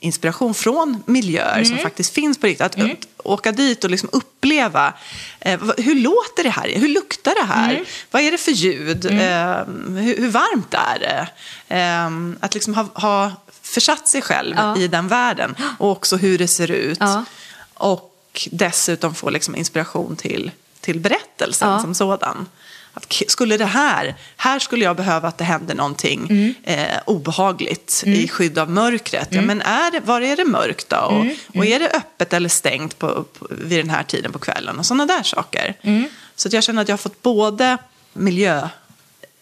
[0.01, 2.67] inspiration från miljöer som faktiskt finns på riktigt.
[2.67, 4.95] Att, att åka dit och liksom uppleva,
[5.41, 6.73] eh, hur låter det här?
[6.75, 7.85] Hur luktar det här?
[8.11, 9.07] Vad är det för ljud?
[9.07, 9.13] Eh,
[9.89, 11.29] hur, hur varmt är det?
[11.77, 13.33] Eh, att liksom ha, ha
[13.71, 14.77] försatt sig själv Ja.
[14.77, 16.99] i den världen och också hur det ser ut.
[17.01, 17.25] Ja.
[17.75, 21.81] Och dessutom få liksom inspiration till, till berättelsen Ja.
[21.81, 22.47] som sådan.
[22.95, 26.55] Att skulle det här, här skulle jag behöva att det händer någonting Mm.
[26.63, 29.29] eh, obehagligt i skydd av mörkret.
[29.31, 30.97] Ja, men är det, var är det mörkt då?
[30.97, 31.37] Och, Mm.
[31.57, 34.79] och är det öppet eller stängt på, på, vid den här tiden på kvällen?
[34.79, 35.75] Och sådana där saker.
[35.83, 36.05] Mm.
[36.37, 37.79] Så jag känner att jag har fått både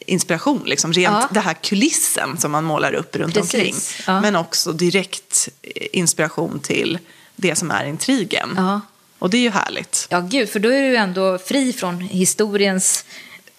[0.08, 1.28] miljöinspiration, liksom, rent Ja.
[1.30, 3.74] det här kulissen som man målar upp runt Precis, omkring.
[4.06, 4.20] ja.
[4.20, 6.98] Men också direkt eh, inspiration till
[7.36, 8.54] det som är intrigen.
[8.56, 8.80] Ja.
[9.18, 10.06] Och det är ju härligt.
[10.10, 13.04] Ja, gud, för då är du ändå fri från historiens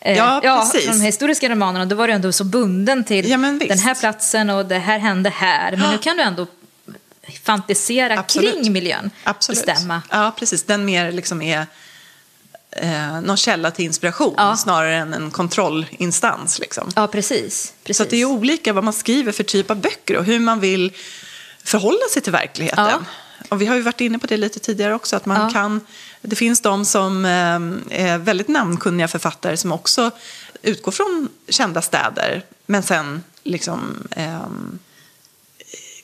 [0.01, 0.39] Eh, Ja,
[0.71, 0.85] precis.
[0.89, 4.65] från de historiska romanerna, då var du ändå så bunden till den här platsen och
[4.65, 5.77] det här hände här.
[5.77, 6.47] Men nu kan du ändå
[7.43, 8.53] fantisera Absolut.
[8.63, 9.12] kring miljön.
[9.23, 9.65] Absolut.
[9.65, 10.01] Bestämma.
[10.09, 10.63] Ja, precis.
[10.63, 11.67] Den mer liksom är
[12.71, 14.58] eh, någon källa till inspiration Ja.
[14.58, 16.60] snarare än en kontrollinstans.
[16.60, 16.89] Liksom.
[16.95, 17.73] Ja, precis.
[17.84, 17.97] precis.
[17.97, 20.60] Så att det är olika vad man skriver för typ av böcker och hur man
[20.60, 20.93] vill
[21.63, 22.86] förhålla sig till verkligheten.
[22.86, 22.99] Ja.
[23.49, 25.49] Och vi har ju varit inne på det lite tidigare också, att man Ja.
[25.53, 25.82] kan...
[26.21, 30.12] Det finns de som eh, är väldigt namnkunniga författare som också
[30.62, 34.79] utgår från kända städer, men sen liksom ehm,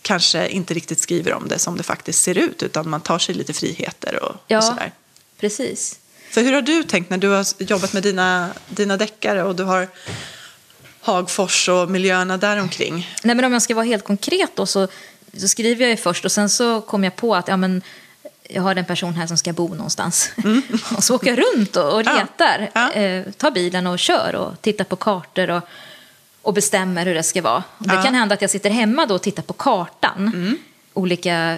[0.01, 3.35] kanske inte riktigt skriver om det som det faktiskt ser ut, utan man tar sig
[3.35, 4.57] lite friheter och, Ja.
[4.57, 4.91] och sådär.
[5.39, 5.99] Precis.
[6.35, 9.63] För hur har du tänkt när du har jobbat med dina, dina deckare och du
[9.63, 9.87] har
[11.01, 13.09] Hagfors och miljöerna däromkring?
[13.23, 14.87] Nej, men om jag ska vara helt konkret då så,
[15.37, 17.81] så skriver jag ju först och sen så kom jag på att ja, men,
[18.49, 20.31] jag har en person här som ska bo någonstans.
[20.97, 22.13] och så åker jag runt och, och Mm.
[22.15, 22.21] Ja.
[22.21, 22.69] letar.
[22.73, 22.91] Ja.
[22.91, 25.63] Eh, tar bilen och kör och tittar på kartor och,
[26.41, 27.63] och bestämmer hur det ska vara.
[27.77, 27.91] Och det Ja.
[27.93, 28.03] Mm.
[28.05, 30.57] kan hända att jag sitter hemma då och tittar på kartan.
[30.93, 31.57] Olika,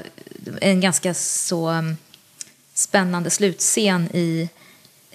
[0.61, 1.97] en ganska så um,
[2.73, 4.49] spännande slutscen i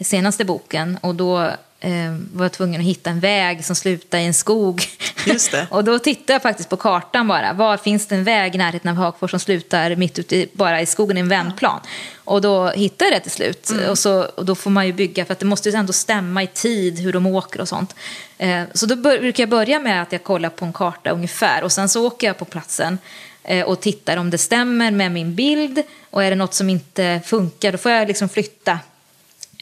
[0.01, 0.99] senaste boken.
[1.01, 1.51] Och då
[1.81, 4.83] eh, var jag tvungen att hitta en väg som slutar i en skog.
[5.27, 5.67] Just det.
[5.71, 7.53] och då tittade jag faktiskt på kartan bara.
[7.53, 10.81] Var finns det en väg i närheten av Hagfors som slutar mitt ute i, bara
[10.81, 11.81] i skogen i en vändplan?
[12.25, 13.71] Och då hittade jag det till slut.
[13.71, 13.91] Mm.
[13.91, 16.43] Och, så, och då får man ju bygga, för att det måste ju ändå stämma
[16.43, 17.95] i tid hur de åker och sånt.
[18.39, 21.65] Eh, så då bör, brukar jag börja med att jag kollar på en karta ungefär.
[21.65, 22.99] Och sen så åker jag på platsen
[23.45, 25.83] eh, och tittar om det stämmer med min bild.
[26.11, 28.79] Och är det något som inte funkar, då får jag liksom flytta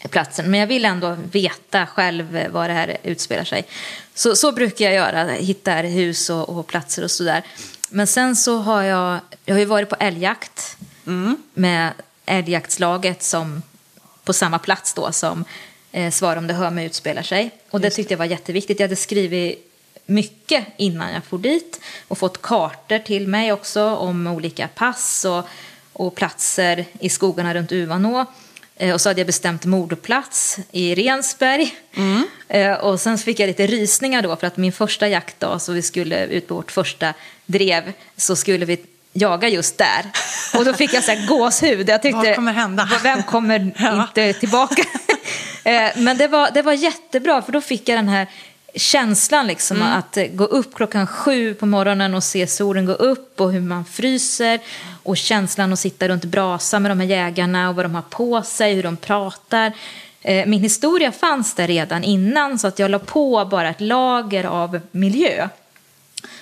[0.08, 0.50] platsen.
[0.50, 3.64] Men jag vill ändå veta själv var det här utspelar sig.
[4.14, 7.42] Så, så brukar jag göra, hitta hus och, och platser och sådär.
[7.90, 10.76] Men sen så har jag, jag har ju varit på älgjakt
[11.54, 11.92] med
[12.26, 13.62] älgjaktslaget som
[14.24, 15.44] på samma plats då som
[15.92, 17.50] eh, Svar om det hör mig utspelar sig.
[17.70, 18.80] Och det tyckte jag var jätteviktigt.
[18.80, 19.72] Jag hade skrivit
[20.06, 25.48] mycket innan jag for dit och fått kartor till mig också om olika pass och,
[25.92, 28.26] och platser i skogarna runt Uvanå.
[28.80, 31.74] Eh, Och så hade jag bestämt mordplats i Rensberg.
[32.48, 35.82] Eh, Och sen fick jag lite rysningar då för att min första jaktdag, så vi
[35.82, 37.14] skulle ut på vårt första
[37.46, 38.78] drev, så skulle vi
[39.12, 40.04] jaga just där.
[40.58, 41.88] Och då fick jag så här gåshud.
[41.88, 42.88] Jag tyckte, Vad kommer hända?
[43.02, 44.02] Vem kommer Ja.
[44.02, 44.82] inte tillbaka?
[45.64, 48.26] Eh, Men det var, det var jättebra, för då fick jag den här
[48.74, 49.88] känslan liksom Mm.
[49.98, 53.84] att gå upp klockan sju på morgonen och se solen gå upp och hur man
[53.84, 54.60] fryser
[55.02, 58.42] och känslan att sitta runt brasa med de här jägarna och vad de har på
[58.42, 59.72] sig, hur de pratar.
[60.20, 64.44] Eh, Min historia fanns där redan innan så att jag la på bara ett lager
[64.44, 65.48] av miljö.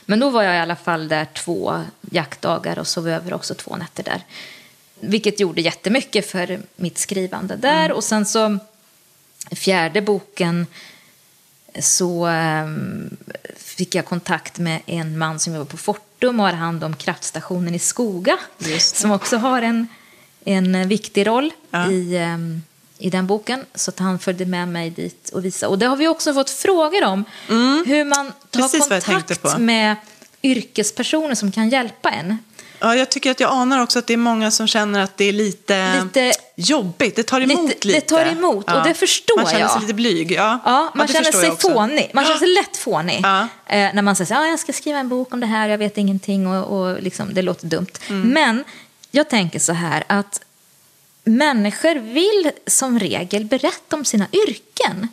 [0.04, 3.76] Men då var jag i alla fall där två jaktdagar och sov över också två
[3.76, 4.22] nätter där.
[5.00, 7.92] Vilket gjorde jättemycket för mitt skrivande där.
[7.92, 8.58] Och sen så
[9.50, 10.66] fjärde boken
[11.78, 13.16] så ehm,
[13.56, 17.74] fick jag kontakt med en man som jobbar på Fortum och har hand om kraftstationen
[17.74, 18.38] i Skoga.
[18.78, 19.86] Som också har en,
[20.44, 21.90] en viktig roll Ja.
[21.90, 22.62] i, ehm,
[22.98, 23.64] i den boken.
[23.74, 25.70] Så att han följde med mig dit och visade.
[25.70, 27.24] Och det har vi också fått frågor om.
[27.86, 28.32] Hur man Mm.
[28.50, 29.96] Precis kontakt med
[30.42, 32.38] yrkespersoner som kan hjälpa en.
[32.80, 35.24] Ja, jag tycker att jag anar också att det är många som känner att det
[35.24, 37.16] är lite, Lite- jobbigt.
[37.16, 38.00] Det tar emot Lite- lite.
[38.00, 39.80] det tar emot, och det förstår Man känner sig jag.
[39.82, 40.32] lite blyg.
[40.32, 42.10] Ja, Ja, man det känner sig jag fånig.
[42.14, 43.20] Man känner sig lätt fånig.
[43.22, 43.40] Ja.
[43.66, 45.78] Eh, när man säger att ah, jag ska skriva en bok om det här, jag
[45.78, 47.86] vet ingenting och, och liksom, det låter dumt.
[48.08, 48.28] Mm.
[48.28, 48.64] Men
[49.10, 50.40] jag tänker så här att
[51.24, 55.08] människor vill som regel berätta om sina yrken.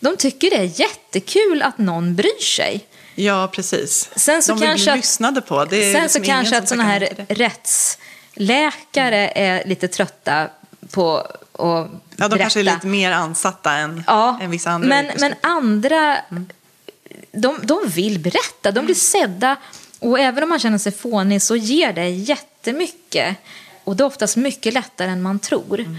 [0.00, 2.86] De tycker det är jättekul att någon bryr sig.
[3.14, 4.10] Ja, precis.
[4.16, 5.64] Sen så De kanske bli att- lyssnade på.
[5.64, 10.48] Det är Sen liksom så kanske att sådana här rättsläkare är lite trötta
[10.90, 12.38] på att Ja, de berätta.
[12.38, 16.18] kanske är lite mer ansatta än, Ja, än vissa andra men, men andra,
[17.32, 19.56] de, de vill berätta, de blir sedda.
[19.98, 23.36] Och även om man känner sig fånig så ger det jättemycket.
[23.84, 25.96] Och det är oftast mycket lättare än man tror.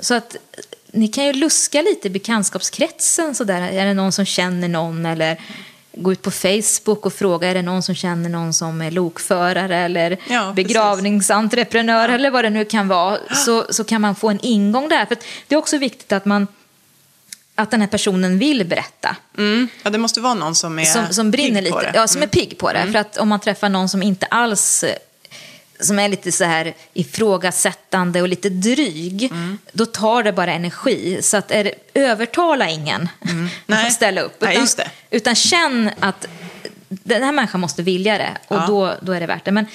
[0.00, 0.36] Så att
[0.92, 3.34] ni kan ju luska lite i bekantskapskretsen.
[3.34, 3.62] Sådär.
[3.62, 5.06] Är det någon som känner någon?
[5.06, 5.40] Eller
[5.96, 9.76] gå ut på Facebook och fråga är det någon som känner någon som är lokförare
[9.76, 13.18] eller Ja, begravningsentreprenör eller vad det nu kan vara.
[13.34, 15.06] Så, så kan man få en ingång där.
[15.06, 15.16] För
[15.48, 16.46] det är också viktigt att man
[17.58, 19.16] att den här personen vill berätta.
[19.38, 19.68] Mm.
[19.82, 21.86] Ja, det måste vara någon som är Som, som brinner pigg på lite.
[21.86, 21.88] det.
[21.90, 22.00] Mm.
[22.00, 22.86] Ja, som är pigg på det.
[22.92, 24.84] För att om man träffar någon som inte alls
[25.80, 29.58] som är lite så här ifrågasättande och lite dryg, Mm.
[29.72, 31.22] då tar det bara energi.
[31.22, 33.48] Så att är övertala ingen Mm.
[33.66, 33.86] Nej.
[33.86, 34.36] att ställa upp.
[34.40, 34.90] Nej, Utan, just det.
[35.10, 36.26] utan känn att
[36.88, 38.66] den här människan måste vilja det och Ja.
[38.66, 39.52] då, då är det värt det.
[39.52, 39.66] Men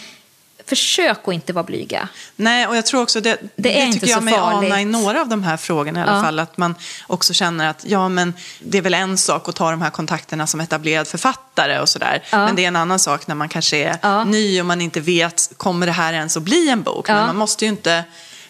[0.76, 2.08] försök att inte vara blyga.
[2.36, 4.72] Nej, och jag tror också det, det, är inte tycker jag så mig farligt.
[4.72, 6.24] ana i några av de här frågorna i alla Ja.
[6.24, 6.40] fall.
[6.40, 6.76] Att man
[7.08, 10.48] också känner att ja, men det är väl en sak att ta de här kontakterna
[10.48, 12.24] som etablerad författare och sådär.
[12.32, 12.46] Ja.
[12.46, 14.24] Men det är en annan sak när man kanske är Ja.
[14.24, 17.08] ny och man inte vet, kommer det här ens att bli en bok?
[17.08, 18.04] Men man måste ju inte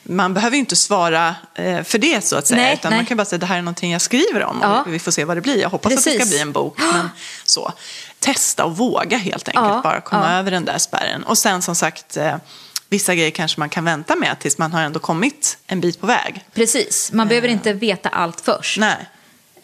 [0.04, 2.62] man behöver ju inte svara eh, för det så att säga.
[2.62, 2.98] Nej, utan nej.
[3.00, 5.26] man kan bara säga det här är någonting jag skriver om och vi får se
[5.26, 5.62] vad det blir.
[5.62, 6.30] Jag hoppas att det ska Precis.
[6.30, 6.78] bli en bok.
[6.94, 7.10] Men
[7.46, 7.74] så.
[8.22, 9.66] Testa och våga helt enkelt.
[9.68, 10.40] Ja, Bara komma ja.
[10.40, 11.24] över den där spärren.
[11.24, 12.36] Och sen som sagt, eh,
[12.90, 16.08] vissa grejer kanske man kan vänta med tills man har ändå kommit en bit på
[16.08, 16.46] väg.
[16.54, 18.78] Precis, man behöver inte veta allt först.
[18.80, 19.08] Nej,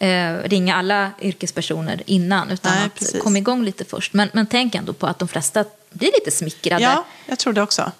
[0.00, 3.22] Eh, ringa alla yrkespersoner innan, utan Nej, att precis.
[3.22, 4.12] komma igång lite först.
[4.12, 7.62] Men, men tänk ändå på att de flesta blir lite smickrade, ja, jag tror det
[7.62, 7.92] också.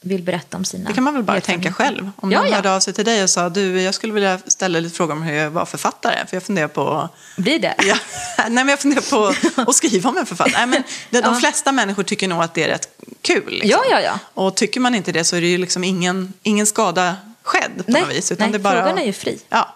[0.00, 2.10] Vill berätta om sina Det kan man väl bara tänka själv.
[2.16, 2.54] Om Ja, någon ja.
[2.54, 5.22] hörde av sig till dig och sa du, jag skulle vilja ställa lite frågor om
[5.22, 6.26] hur jag var författare.
[6.28, 7.74] För jag funderar på Blir det?
[7.78, 7.96] Ja.
[8.38, 9.34] Nej, men jag funderar på
[9.70, 10.66] att skriva om en författare.
[10.66, 11.40] Nej, men de Ja.
[11.40, 12.88] flesta människor tycker nog att det är rätt
[13.22, 13.50] kul.
[13.50, 13.70] Liksom.
[13.70, 14.18] Ja, ja, ja.
[14.34, 17.92] Och tycker man inte det så är det ju liksom ingen, ingen skada skedd på
[17.92, 18.32] Nej, något vis.
[18.32, 19.38] Utan nej det är bara, frågan är ju fri.
[19.48, 19.74] Ja.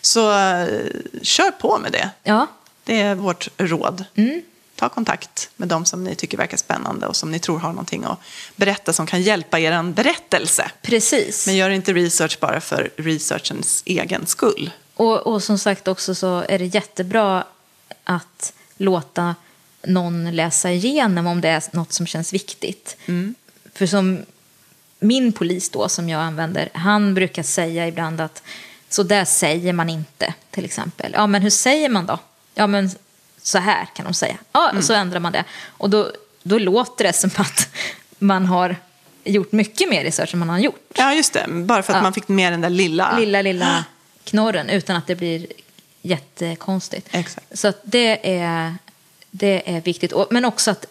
[0.00, 0.66] Så eh,
[1.22, 2.10] kör på med det.
[2.22, 2.46] Ja,
[2.84, 4.04] Det är vårt råd.
[4.14, 4.42] Mm.
[4.76, 8.04] Ta kontakt med de som ni tycker verkar spännande och som ni tror har någonting
[8.04, 8.18] att
[8.56, 10.70] berätta som kan hjälpa er en berättelse.
[10.82, 11.46] precis.
[11.46, 14.70] Men gör inte research bara för researchens egen skull.
[14.94, 17.44] Och, och som sagt också så är det jättebra
[18.04, 19.34] att låta
[19.82, 22.96] någon läsa igenom om det är något som känns viktigt.
[23.74, 24.18] För som
[24.98, 28.42] min polis då som jag använder, han brukar säga ibland att
[28.88, 31.12] så där säger man inte till exempel.
[31.14, 32.18] Ja men hur säger man då?
[32.54, 32.90] Ja men
[33.46, 34.36] så här kan de säga.
[34.52, 35.44] Ja, och så ändrar man det.
[35.66, 37.68] Och då, då låter det som att
[38.18, 38.76] man har
[39.24, 41.44] gjort mycket mer research än man har gjort Ja, just det.
[41.48, 42.02] Bara för att Ja.
[42.02, 43.18] man fick med den där lilla...
[43.18, 43.84] lilla, lilla
[44.24, 45.46] knorren utan att det blir
[46.02, 47.08] jättekonstigt.
[47.10, 47.58] Exakt.
[47.58, 48.74] Så det är,
[49.30, 50.12] det är viktigt.
[50.30, 50.86] Men också att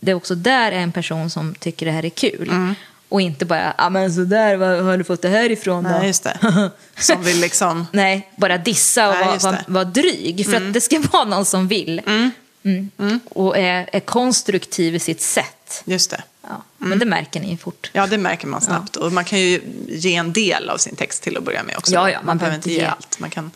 [0.00, 2.48] det också där är en person som tycker det här är kul.
[2.48, 2.74] Mm.
[3.08, 5.90] Och inte bara, ja men sådär, var har du fått det här ifrån då?
[5.90, 6.70] Nej, just det.
[6.98, 7.86] Som vill liksom...
[7.92, 10.46] Nej, bara dissa och Nej, vara var, var dryg.
[10.46, 12.02] För att det ska vara någon som vill.
[12.06, 13.20] Mm.
[13.30, 15.82] Och är, är konstruktiv i sitt sätt.
[15.84, 16.22] Just det.
[16.42, 16.62] Ja.
[16.78, 17.90] Men det märker ni fort.
[17.92, 18.96] Ja, det märker man snabbt.
[18.96, 21.92] Och man kan ju ge en del av sin text till att börja med också.
[21.94, 23.18] Ja, ja, man man behöver inte ge allt.
[23.18, 23.50] Man kan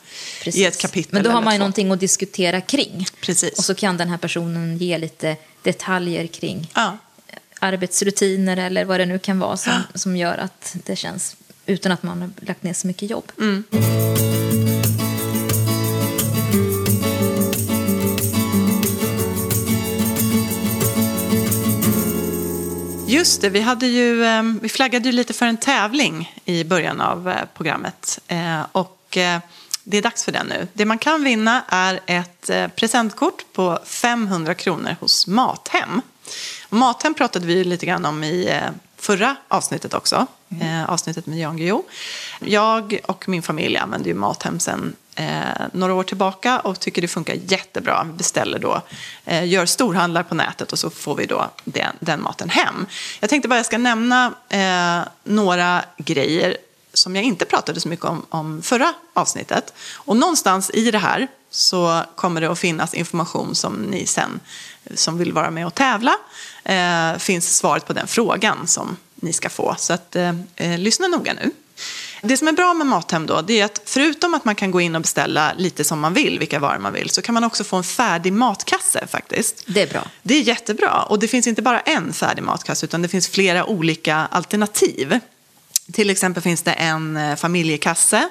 [0.45, 0.61] Precis.
[0.61, 1.61] ge ett kapitel Men då har man ju två.
[1.61, 3.07] någonting att diskutera kring.
[3.21, 3.59] Precis.
[3.59, 6.99] Och så kan den här personen ge lite detaljer kring Ja.
[7.63, 12.03] Arbetsrutiner eller vad det nu kan vara som, som gör att det känns utan att
[12.03, 13.33] man har lagt ner så mycket jobb.
[13.41, 13.65] Mm.
[23.07, 27.01] Just det, vi, hade ju, eh, vi flaggade ju lite för en tävling i början
[27.01, 28.21] av eh, programmet.
[28.29, 28.99] Eh, Och
[29.85, 30.69] det är dags för den nu.
[30.73, 36.01] Det man kan vinna är ett presentkort på 500 kronor hos Mathem.
[36.69, 40.27] Mathem pratade vi lite grann om i eh, förra avsnittet också.
[40.61, 41.83] Eh, avsnittet med Jan Guillou.
[42.41, 45.27] Jag och min familj använder ju Mathem sedan eh,
[45.73, 48.05] några år tillbaka och tycker det funkar jättebra.
[48.05, 48.83] Vi beställer då,
[49.25, 52.87] eh, gör storhandlar på nätet och så får vi då den, den maten hem.
[53.21, 56.57] Jag tänkte bara jag ska nämna eh, några grejer
[56.95, 59.75] som jag inte pratade så mycket om, om förra avsnittet.
[59.95, 64.41] Och någonstans i det här så kommer det att finnas information som ni sen
[64.95, 66.15] som vill vara med och tävla
[66.65, 69.75] eh, finns svaret på den frågan som ni ska få.
[69.79, 71.51] Så att, eh, eh, lyssna noga nu.
[72.23, 74.81] Det som är bra med Mathem då, det är att förutom att man kan gå
[74.81, 77.65] in och beställa lite som man vill, vilka varor man vill, så kan man också
[77.65, 79.65] få en färdig matkasse faktiskt.
[79.67, 80.07] Det är bra.
[80.23, 81.03] Det är jättebra.
[81.03, 85.21] Och det finns inte bara en färdig matkasse, utan det finns flera olika alternativ.
[85.93, 88.29] Till exempel finns det en eh, familjekasse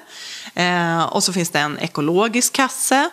[0.56, 3.10] eh, och så finns det en ekologisk kasse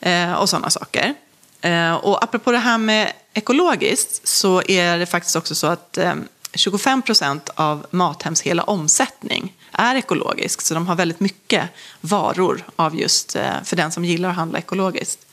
[0.00, 1.14] eh, och sådana saker.
[1.60, 6.14] Eh, och apropå det här med ekologiskt så är det faktiskt också så att eh,
[6.54, 10.60] 25 procent av Mathems hela omsättning är ekologisk.
[10.60, 11.68] Så de har väldigt mycket
[12.00, 15.26] varor av just eh, för den som gillar att handla ekologiskt.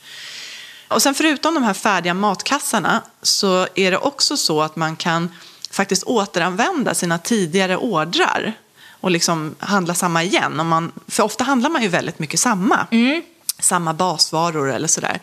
[0.88, 5.30] Och sen förutom de här färdiga matkassarna så är det också så att man kan
[5.70, 8.52] faktiskt återanvända sina tidigare ordrar
[9.00, 10.60] och liksom handla samma igen.
[10.60, 12.86] Om man, för ofta handlar man ju väldigt mycket samma.
[12.90, 13.22] Mm.
[13.58, 15.20] Samma basvaror eller sådär.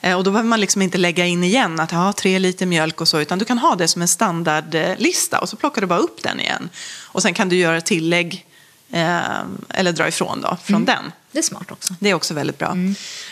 [0.00, 3.00] Eh, Och då behöver man liksom inte lägga in igen att ha tre liter mjölk
[3.00, 5.98] och så, utan du kan ha det som en standardlista och så plockar du bara
[5.98, 6.68] upp den igen.
[7.02, 8.46] Och sen kan du göra tillägg
[8.92, 9.18] eh,
[9.68, 11.12] eller dra ifrån då, från den.
[11.32, 11.94] Det är smart också.
[12.00, 12.76] Det är också väldigt bra.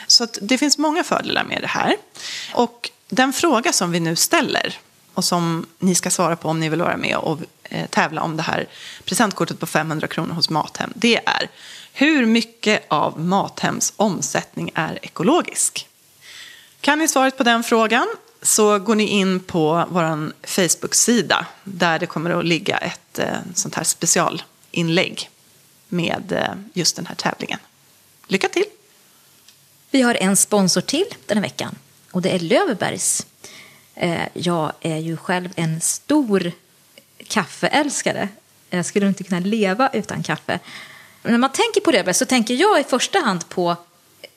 [0.06, 1.96] Så att det finns många fördelar med det här.
[2.54, 4.78] Och den fråga som vi nu ställer
[5.14, 8.36] och som ni ska svara på om ni vill vara med och eh, tävla om
[8.36, 8.66] det här
[9.04, 11.48] presentkortet på 500 kronor hos Mathem, det är
[11.96, 15.88] hur mycket av Mathems omsättning är ekologisk?
[16.80, 18.06] Kan ni svaret på den frågan
[18.42, 23.74] så går ni in på vår Facebook-sida där det kommer att ligga ett eh, sånt
[23.74, 25.30] här specialinlägg
[25.88, 27.58] med eh, just den här tävlingen.
[28.26, 28.64] Lycka till!
[29.90, 31.74] Vi har en sponsor till den här veckan
[32.10, 33.26] och det är Löfbergs.
[33.94, 36.52] Eh, jag är ju själv en stor
[37.26, 38.28] kaffeälskare.
[38.70, 40.60] Jag skulle inte kunna leva utan kaffe.
[41.24, 43.76] När man tänker på Löfbergs så tänker jag i första hand på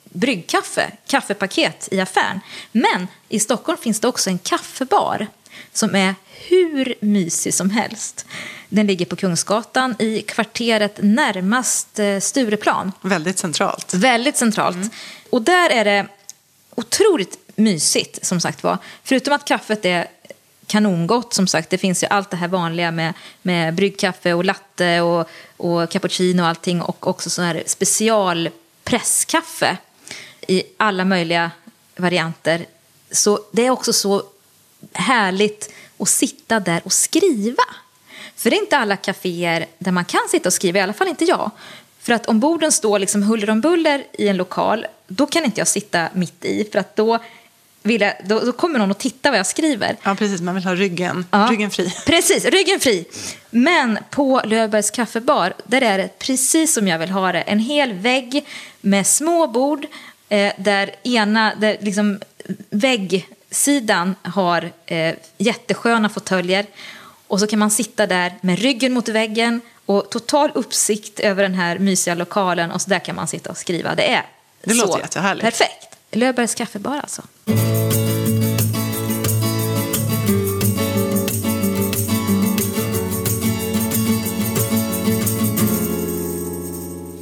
[0.03, 2.39] bryggkaffe, kaffepaket i affären.
[2.71, 5.27] Men i Stockholm finns det också en kaffebar
[5.73, 6.15] som är
[6.49, 8.25] hur mysig som helst.
[8.69, 12.91] Den ligger på Kungsgatan i kvarteret närmast eh, Stureplan.
[13.01, 13.93] Väldigt centralt.
[13.93, 14.75] Väldigt centralt.
[14.75, 14.89] Mm.
[15.29, 16.07] Och där är det
[16.75, 18.77] otroligt mysigt, som sagt var.
[19.03, 20.07] Förutom att kaffet är
[20.67, 21.69] kanongott, som sagt.
[21.69, 26.41] Det finns ju allt det här vanliga med, med bryggkaffe och latte och, och cappuccino
[26.41, 26.81] och allting.
[26.81, 29.77] Och också sån här specialpresskaffe
[30.47, 31.51] i alla möjliga
[31.95, 32.65] varianter.
[33.11, 34.23] Så det är också så
[34.93, 37.63] härligt att sitta där och skriva.
[38.35, 41.07] För det är inte alla kaféer där man kan sitta och skriva, i alla fall
[41.07, 41.51] inte jag.
[41.99, 45.61] För att om borden står liksom huller om buller i en lokal, då kan inte
[45.61, 46.69] jag sitta mitt i.
[46.71, 47.19] För att då,
[47.83, 49.95] vill jag, då, då kommer någon att titta vad jag skriver.
[50.03, 50.41] Ja, precis.
[50.41, 51.93] Man vill ha ryggen, ja, ryggen fri.
[52.05, 53.05] Precis, ryggen fri.
[53.49, 57.41] Men på Löfbergs kaffebar, där är det precis som jag vill ha det.
[57.41, 58.45] En hel vägg
[58.81, 59.85] med små bord,
[60.29, 62.19] eh, där ena, där liksom
[62.69, 66.65] väggsidan har eh, jättesköna fåtöljer.
[67.27, 71.53] Och så kan man sitta där med ryggen mot väggen och total uppsikt över den
[71.53, 73.95] här mysiga lokalen och så där kan man sitta och skriva.
[73.95, 74.25] Det är
[74.63, 75.43] det så låter jättehärligt.
[75.43, 75.96] perfekt.
[76.11, 77.21] Löfbergs kaffebar alltså.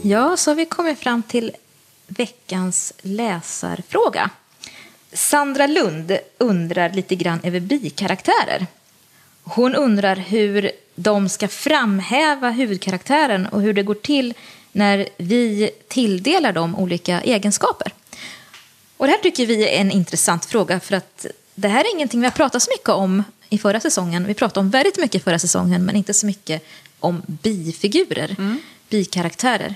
[0.01, 1.51] Ja, så har vi kommit fram till
[2.07, 4.29] veckans läsarfråga.
[5.13, 8.67] Sandra Lund undrar lite grann över bikaraktärer.
[9.43, 14.33] Hon undrar hur de ska framhäva huvudkaraktären och hur det går till
[14.71, 17.91] när vi tilldelar dem olika egenskaper.
[18.97, 21.25] Och det här tycker vi är en intressant fråga för att
[21.55, 24.27] det här är ingenting vi har pratat så mycket om i förra säsongen.
[24.27, 26.65] Vi pratade om väldigt mycket i förra säsongen men inte så mycket
[26.99, 28.59] om bifigurer, mm.
[28.89, 29.75] bikaraktärer.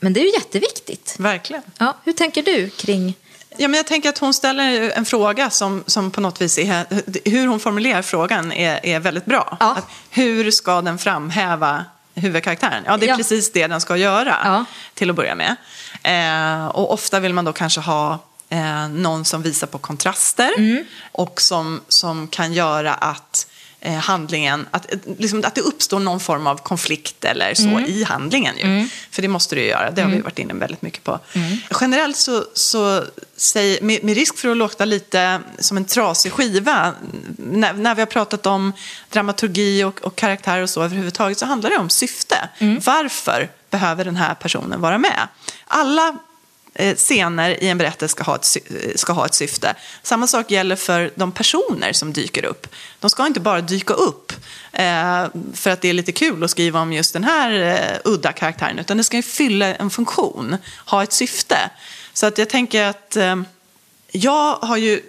[0.00, 1.16] Men det är ju jätteviktigt.
[1.18, 1.62] Verkligen.
[1.78, 3.14] Ja, hur tänker du kring
[3.56, 6.86] Ja, men jag tänker att hon ställer en fråga som, som på något vis är,
[7.30, 9.56] hur hon formulerar frågan är, är väldigt bra.
[9.60, 9.74] Ja.
[9.76, 11.84] Att hur ska den framhäva
[12.14, 12.84] huvudkaraktären?
[12.86, 13.16] Ja, det är ja.
[13.16, 14.64] precis det den ska göra ja.
[14.94, 15.56] till att börja med.
[16.02, 18.18] Eh, och ofta vill man då kanske ha
[18.54, 20.84] eh, någon som visar på kontraster mm.
[21.12, 23.46] och som, som kan göra att
[23.80, 27.84] eh, handlingen, att, eh, liksom, att det uppstår någon form av konflikt eller så mm.
[27.84, 28.56] i handlingen.
[28.56, 28.62] Ju.
[28.62, 28.88] Mm.
[29.10, 30.24] För det måste det ju göra, det har vi mm.
[30.24, 31.20] varit inne väldigt mycket på.
[31.32, 31.56] Mm.
[31.80, 33.04] Generellt så, så
[33.36, 36.94] säg, med, med, risk för att låta lite som en trasig skiva,
[37.36, 38.72] när, när vi har pratat om
[39.10, 42.48] dramaturgi och, och karaktär och så överhuvudtaget så handlar det om syfte.
[42.58, 42.80] Mm.
[42.84, 45.28] Varför behöver den här personen vara med?
[45.66, 46.18] Alla
[46.74, 49.74] Eh, scener i en berättelse ska ha, ett, eh, ska ha ett syfte.
[50.02, 52.66] Samma sak gäller för de personer som dyker upp.
[53.00, 54.32] De ska inte bara dyka upp
[54.72, 58.32] eh, för att det är lite kul att skriva om just den här eh, udda
[58.32, 60.56] karaktären, utan det ska ju fylla en funktion,
[60.86, 61.70] ha ett syfte.
[62.12, 63.36] Så att jag tänker att eh,
[64.10, 65.00] jag har ju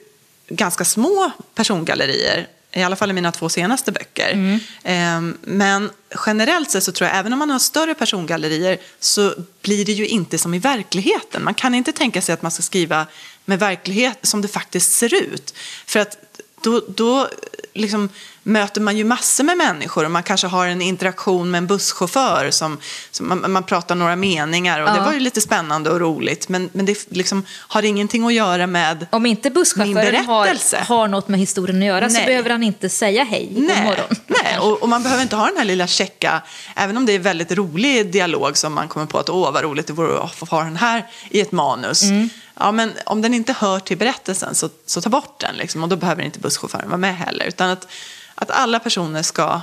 [0.48, 4.32] ganska små persongallerier i alla fall i mina två senaste böcker.
[4.32, 4.60] Mm.
[4.84, 5.90] Ehm, men
[6.26, 10.08] generellt sett så tror jag, även om man har större persongallerier, så blir det ju
[10.08, 11.44] inte som i verkligheten.
[11.44, 13.08] Man kan inte tänka sig att man ska skriva
[13.46, 15.54] med verklighet som det faktiskt ser ut.
[15.86, 16.18] För att
[16.66, 17.28] då, då
[17.74, 18.10] liksom
[18.44, 22.52] möter man ju massor med människor och man kanske har en interaktion med en busschaufför
[22.52, 22.78] som,
[23.12, 24.94] som man, man, pratar några meningar och ja.
[24.94, 28.68] det var ju lite spännande och roligt men, men det liksom har ingenting att göra
[28.68, 32.22] med Om inte busschauffören har, har något med historien att göra Nej.
[32.22, 33.84] så behöver han inte säga hej, Nej.
[33.84, 34.06] morgon.
[34.28, 36.42] Nej, och, och, man behöver inte ha den här lilla checka,
[36.76, 39.88] även om det är väldigt rolig dialog som man kommer på att åh vad roligt
[39.88, 42.04] det vore att ha den här i ett manus.
[42.04, 42.30] Mm.
[42.60, 45.90] Ja, men om den inte hör till berättelsen så, så ta bort den liksom, och
[45.90, 47.46] då behöver inte busschauffören vara med heller.
[47.46, 47.88] Utan att,
[48.36, 49.62] att alla personer ska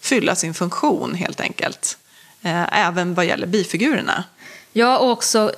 [0.00, 1.98] fylla sin funktion helt enkelt.
[2.42, 4.24] Eh, även vad gäller bifigurerna.
[4.72, 5.52] Ja, och också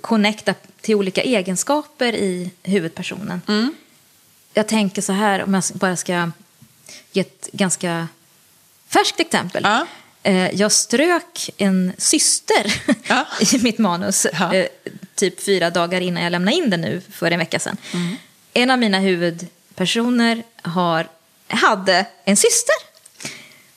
[0.00, 3.42] connecta till olika egenskaper i huvudpersonen.
[3.48, 3.74] Mm.
[4.54, 6.30] Jag tänker så här, om jag bara ska
[7.12, 8.08] ge ett ganska
[8.88, 9.62] färskt exempel.
[9.64, 9.86] Ja.
[10.26, 13.26] Eh, jag strök en syster ja.
[13.40, 14.54] i mitt manus ja.
[14.54, 14.66] eh,
[15.14, 17.76] typ fyra dagar innan jag lämnade in det nu för en vecka sedan.
[17.92, 18.16] Mm.
[18.52, 21.06] En av mina huvudpersoner har,
[21.48, 22.74] hade en syster.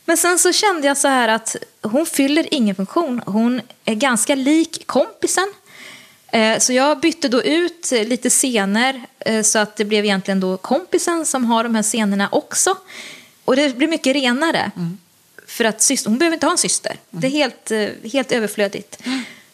[0.05, 3.21] Men sen så kände jag så här att hon fyller ingen funktion.
[3.25, 5.53] Hon är ganska lik kompisen.
[6.31, 9.05] Eh, så jag bytte då ut lite scener
[9.43, 12.77] så att det blev egentligen då kompisen som har de här scenerna också.
[13.45, 14.71] Och det blir mycket renare.
[15.47, 16.95] För att syster, hon behöver inte ha en syster.
[17.09, 19.03] Det är helt, eh, helt överflödigt.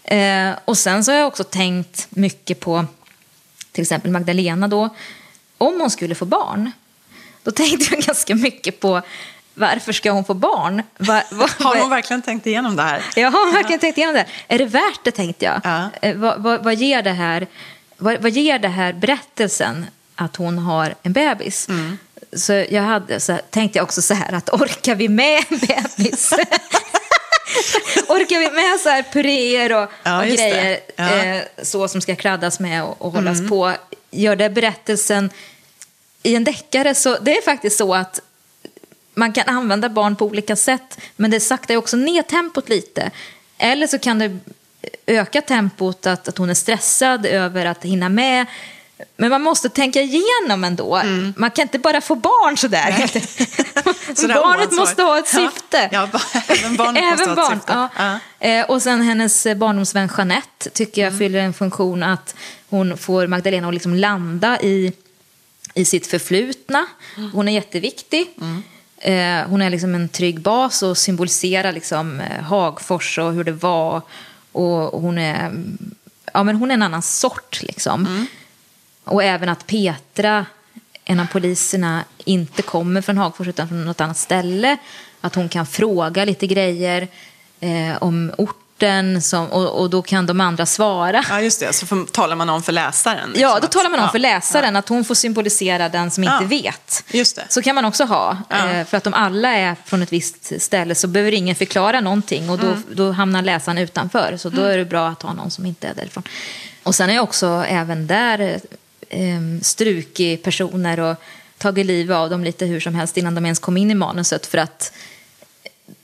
[0.04, 2.86] Eh, och sen så har jag också tänkt mycket på
[3.72, 4.90] till exempel Magdalena då.
[5.58, 6.72] Om hon skulle få barn,
[7.44, 9.02] då tänkte jag ganska mycket på
[9.54, 10.84] varför ska hon få barn?
[10.98, 13.04] Va, va, Har hon verkligen tänkt igenom det här?
[13.16, 14.26] jag har verkligen tänkt igenom det.
[14.48, 15.62] Är det värt det, tänkte jag.
[15.64, 15.90] Ja.
[16.02, 17.48] Eh, vad, vad, vad, ger det här,
[17.98, 19.86] vad, vad ger det här berättelsen
[20.16, 21.70] att hon har en bebis?
[21.70, 21.98] Mm.
[22.36, 26.32] Så jag hade, så tänkte jag också så här att orkar vi med en bebis?
[28.08, 31.10] orkar vi med så här puréer och, Ja, och grejer Ja.
[31.10, 31.38] Mm.
[31.38, 33.74] eh, så som ska kladdas med och, och hållas på?
[34.12, 35.30] Gör det berättelsen
[36.24, 38.22] i en deckare så det är faktiskt så att
[39.14, 43.12] man kan använda barn på olika sätt, men det saktar ju också ner tempot lite.
[43.58, 44.38] Eller så kan det
[45.06, 48.46] öka tempot, att, att hon är stressad över att hinna med.
[49.18, 51.02] Men man måste tänka igenom ändå.
[51.38, 52.92] Man kan inte bara få barn sådär.
[54.16, 55.40] Sådär Barnet måste ha ett Ja.
[55.52, 55.90] syfte.
[55.92, 57.74] Ja, ba- även barnet måste ha ett barn, syfte.
[57.74, 58.20] Ja.
[58.40, 58.48] Ja.
[58.48, 62.36] Eh, Och sen hennes eh, barndomsvän Jeanette tycker jag fyller en funktion att
[62.70, 64.94] hon får Magdalena att liksom landa i,
[65.74, 66.86] i sitt förflutna.
[67.34, 68.28] Hon är jätteviktig.
[68.98, 73.52] Eh, hon är liksom en trygg bas och symboliserar liksom eh, Hagfors och hur det
[73.52, 74.02] var.
[74.52, 75.52] Och, och hon, är,
[76.34, 78.28] ja, men hon är en annan sort liksom.
[79.04, 80.46] Och även att Petra,
[81.06, 84.78] en av poliserna, inte kommer från Hagfors utan från något annat ställe.
[85.22, 87.08] Att hon kan fråga lite grejer
[87.60, 91.24] eh, om orten som, och, och då kan de andra svara.
[91.30, 91.74] Ja, just det.
[91.74, 93.30] Så får, talar man om för läsaren.
[93.30, 96.24] liksom Ja, då talar man om ja, för läsaren att hon får symbolisera den som
[96.24, 96.48] inte Ja.
[96.48, 97.04] vet.
[97.12, 97.46] Just det.
[97.50, 98.38] Så kan man också ha.
[98.50, 98.70] Ja.
[98.70, 102.50] Eh, För att om alla är från ett visst ställe så behöver ingen förklara någonting
[102.50, 102.84] och då, Mm.
[102.92, 104.38] då hamnar läsaren utanför.
[104.38, 106.24] Så då är det bra att ha någon som inte är därifrån.
[106.84, 108.60] Och sen är jag också även där
[109.14, 111.16] eh, strukit personer och
[111.58, 114.46] tagit livet av dem lite hur som helst innan de ens kom in i manuset
[114.46, 114.94] för att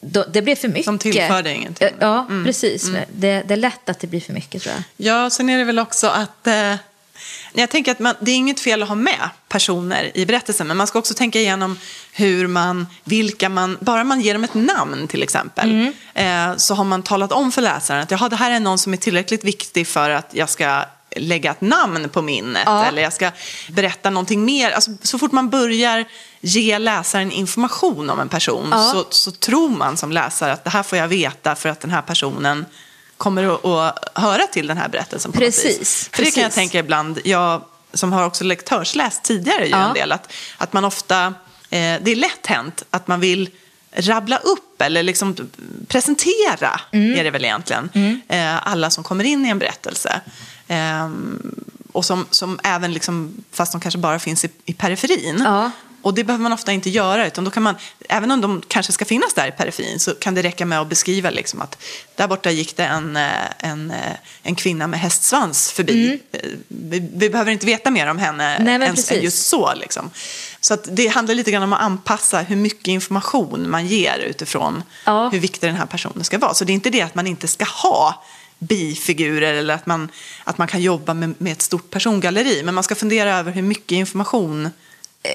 [0.01, 0.86] då, det blev för mycket.
[0.86, 1.88] De tillförde ingenting.
[1.88, 2.91] Eh, Ja, precis.
[3.14, 4.84] Det, det är lätt att det blir för mycket tror jag.
[5.07, 6.47] Ja, sen är det väl också att...
[6.47, 6.76] Eh,
[7.53, 10.78] jag tänker att man, det är inget fel att ha med personer i berättelsen, men
[10.78, 11.78] man ska också tänka igenom
[12.14, 16.84] hur man, vilka man, bara man ger dem ett namn till exempel, eh, så har
[16.84, 19.88] man talat om för läsaren att jaha, det här är någon som är tillräckligt viktig
[19.88, 20.86] för att jag ska
[21.16, 22.86] lägga ett namn på minnet Ja.
[22.86, 23.32] eller jag ska
[23.70, 24.72] berätta någonting mer.
[24.72, 26.05] Alltså, så fort man börjar
[26.41, 28.91] ge läsaren information om en person Ja.
[28.93, 31.91] så, så tror man som läsare att det här får jag veta för att den
[31.91, 32.66] här personen
[33.18, 36.10] kommer att, att höra till den här berättelsen på något Precis, vis.
[36.14, 36.55] För det kan jag precis.
[36.55, 37.62] tänka ibland, jag
[37.93, 39.88] som har också lektörsläst tidigare ju Ja.
[39.88, 41.34] en del, att, att man ofta, eh,
[42.01, 43.49] det är lätt hänt att man vill
[43.91, 45.36] rabbla upp eller liksom
[45.88, 47.20] presentera, Mm.
[47.20, 47.89] är det väl egentligen,
[48.30, 50.22] eh, alla som kommer in i en berättelse.
[50.70, 51.55] Ehm,
[51.91, 55.41] och som, som även, liksom, fast de kanske bara finns i, i periferin.
[55.43, 55.72] Ja.
[56.01, 57.76] Och det behöver man ofta inte göra, utan då kan man,
[58.09, 60.88] även om de kanske ska finnas där i periferin, så kan det räcka med att
[60.89, 61.78] beskriva liksom att
[62.15, 63.97] där borta gick det en, eh, en, eh,
[64.43, 66.20] en kvinna med hästsvans förbi.
[66.32, 68.80] Eh, Vi, vi behöver inte veta mer om henne Mm.
[68.80, 69.74] Nej, än, än just så.
[69.76, 70.09] Liksom.
[70.61, 74.84] Så att det handlar lite grann om att anpassa hur mycket information man ger utifrån
[75.05, 75.30] Ja.
[75.30, 76.53] hur viktig den här personen ska vara.
[76.53, 78.24] Så det är inte det att man inte ska ha
[78.60, 80.12] bifigurer eller att man,
[80.43, 82.64] att man kan jobba med, med ett stort persongalleri.
[82.64, 84.70] Men man ska fundera över hur mycket information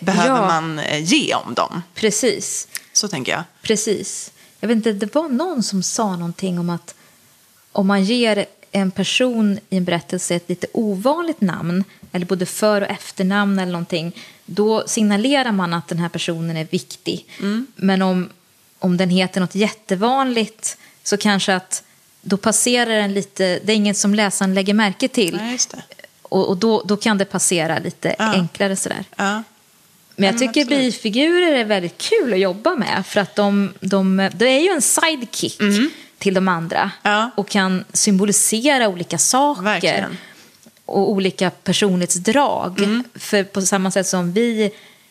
[0.01, 0.47] behöver ja.
[0.47, 1.83] man eh, ge om dem.
[1.95, 2.69] Precis.
[2.93, 3.43] Så tänker jag.
[3.63, 4.33] Precis.
[4.61, 6.95] Jag vet inte, det var någon som sa någonting om att
[7.73, 12.81] om man ger en person i en berättelse ett lite ovanligt namn, eller både för
[12.81, 14.17] och efternamn eller någonting,
[14.47, 17.27] då signalerar man att den här personen är viktig.
[17.77, 18.29] Men om,
[18.79, 21.83] om den heter något jättevanligt så kanske att
[22.25, 25.37] då passerar den lite, det är inget som läsaren lägger märke till.
[25.37, 25.59] Nej.
[26.23, 28.33] Och, och då, då kan det passera lite Ja.
[28.33, 29.05] enklare sådär.
[29.17, 29.43] Ja.
[30.17, 30.69] Men jag tycker absolut.
[30.69, 33.07] bifigurer är väldigt kul att jobba med.
[33.07, 35.61] För att de, de, det är ju en sidekick
[36.19, 36.79] till de andra.
[36.79, 36.91] Mm.
[37.03, 37.31] Ja.
[37.37, 39.63] Och kan symbolisera olika saker.
[39.63, 40.19] Verkligen.
[40.85, 42.79] Och olika personlighetsdrag.
[42.79, 43.05] Mm.
[43.15, 44.71] För på samma sätt som vi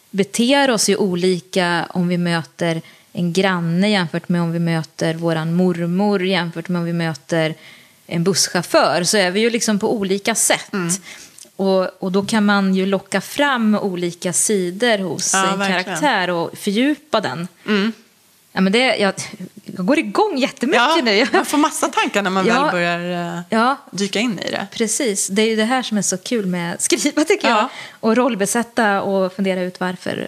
[0.10, 2.82] beter oss ju olika om vi möter
[3.14, 7.56] en granne jämfört med om vi möter våran mormor jämfört med om vi möter
[8.08, 10.74] en busschaufför så är vi ju liksom på olika sätt.
[10.74, 10.94] Mm.
[11.56, 15.84] Och, och då kan man ju locka fram olika sidor hos Ja, en verkligen.
[15.84, 17.48] karaktär och fördjupa den.
[18.56, 19.14] Ja, men det, jag,
[19.66, 21.26] jag går igång jättemycket Ja, nu.
[21.34, 22.62] man får massa tankar när man Ja.
[22.64, 24.68] väl börjar eh, Ja, dyka in i det.
[24.72, 25.28] precis.
[25.28, 27.58] Det är ju det här som är så kul med att skriva tycker Ja.
[27.58, 27.70] jag.
[28.00, 30.28] Och rollbesätta och fundera ut varför.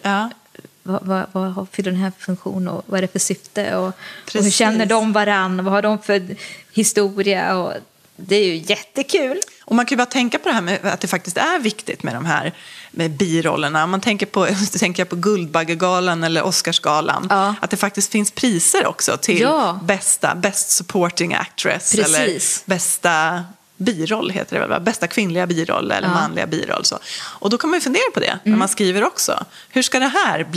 [0.87, 3.75] Vad, vad, vad fyller den här funktion och vad är det för syfte?
[3.75, 3.87] Och,
[4.35, 5.63] och hur känner de varann?
[5.63, 6.35] Vad har de för
[6.73, 7.57] historia?
[7.57, 7.73] Och
[8.15, 9.39] Det är ju jättekul.
[9.65, 12.03] Och man kan ju bara tänka på det här med att det faktiskt är viktigt
[12.03, 12.53] med de här
[12.91, 13.87] med birollerna.
[13.87, 14.47] Man tänker på,
[14.79, 17.27] tänker jag på Guldbaggegalan eller Oscarsgalan.
[17.29, 17.55] Ja.
[17.61, 19.79] Att det faktiskt finns priser också till Ja.
[19.83, 21.95] bästa, Best supporting actress.
[21.95, 22.15] Precis.
[22.15, 23.43] Eller bästa
[23.77, 26.11] biroll heter det väl, bästa kvinnliga biroll eller Ja.
[26.13, 26.21] Mm.
[26.23, 26.85] manliga biroll.
[26.85, 26.99] Så.
[27.21, 29.45] Och då kan man ju fundera på det när man skriver också.
[29.69, 30.47] Hur ska det här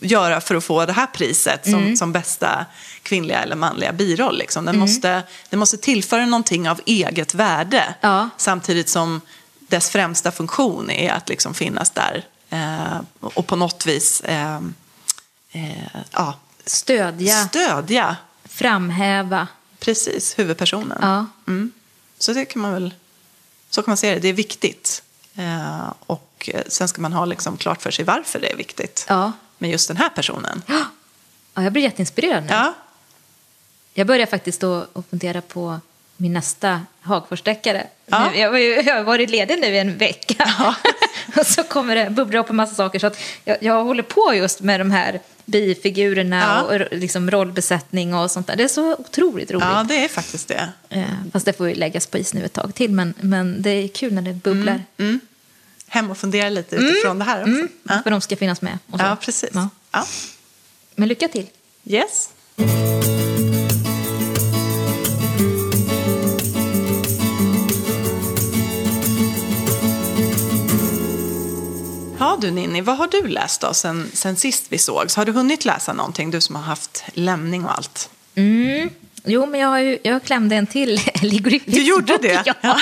[0.00, 1.96] göra för att få det här priset som, Mm.
[1.96, 2.66] som bästa
[3.02, 4.38] kvinnliga eller manliga biroll?
[4.38, 4.64] Liksom?
[4.64, 4.80] Den, Mm.
[4.88, 8.28] måste, den måste tillföra någonting av eget värde Ja.
[8.36, 9.20] samtidigt som
[9.58, 14.56] dess främsta funktion är att liksom finnas där eh, och på något vis eh,
[15.52, 16.34] eh, ja,
[16.66, 18.16] Stödja, stödja
[18.48, 19.46] framhäva.
[19.80, 20.98] precis huvudpersonen.
[21.02, 21.26] Ja.
[21.52, 21.72] Mm.
[22.18, 22.94] Så det kan man väl,
[23.70, 25.02] så kan man se det, det är viktigt.
[25.36, 29.06] Eh, och eh, sen ska man ha liksom klart för sig varför det är viktigt
[29.08, 29.32] Ja.
[29.58, 30.62] med just den här personen.
[31.54, 32.52] ja, jag blir jätteinspirerad nu.
[32.52, 32.74] Ja,
[33.94, 35.80] Jag börjar faktiskt då att fundera på
[36.16, 37.86] min nästa Hagforsdeckare.
[38.06, 38.34] Ja.
[38.34, 40.54] Jag, var ju- jag har varit ledig nu i en vecka.
[40.58, 40.74] Ja.
[41.40, 42.98] och så kommer det bubbla upp en massa saker.
[42.98, 46.62] Så att jag, jag håller på just med de här bifigurerna Ja.
[46.62, 48.56] och liksom rollbesättning och sånt där.
[48.56, 49.64] Det är så otroligt roligt.
[49.70, 50.68] ja, det är faktiskt det.
[50.88, 52.90] Eh, fast det får ju läggas på is nu ett tag till.
[52.90, 54.84] Men, men det är kul när det bubblar.
[54.98, 55.20] Mm.
[55.88, 57.50] Hem och fundera lite utifrån det här också.
[57.52, 58.00] Mm, Ja.
[58.02, 58.78] För de ska finnas med.
[58.98, 59.50] Ja, precis.
[59.90, 60.04] Ja.
[60.94, 61.46] Men lycka till.
[61.84, 62.28] Yes.
[72.38, 75.16] Du Ninni, vad har du läst då sen, sen sist vi sågs?
[75.16, 78.10] Har du hunnit läsa någonting, du som har haft lämning och allt?
[78.34, 78.90] Mm.
[79.24, 82.42] Jo, men jag, har ju, jag klämde en till Ellie Griffiths Du gjorde det?
[82.46, 82.54] Ja.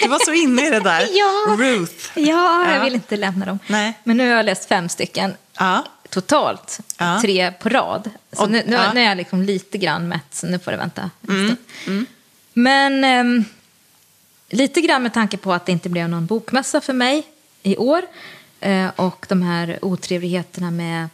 [0.00, 1.08] Du var så inne i det där.
[1.12, 1.56] Ja.
[1.58, 1.94] Ruth.
[2.14, 2.84] Ja, jag Ja.
[2.84, 3.58] vill inte lämna dem.
[3.66, 3.92] Nej.
[4.04, 5.84] Men nu har jag läst fem stycken Ja.
[6.10, 6.78] totalt.
[7.22, 8.10] Tre på rad.
[8.32, 10.76] Så Och- nu, nu, nu är jag liksom lite grann mätt, så nu får det
[10.76, 11.10] vänta.
[11.28, 12.06] en stund.
[12.52, 13.44] Men ehm,
[14.48, 17.22] lite grann med tanke på att det inte blev någon bokmässa för mig
[17.66, 18.02] i år
[18.60, 21.08] eh, och de här otrevligheterna med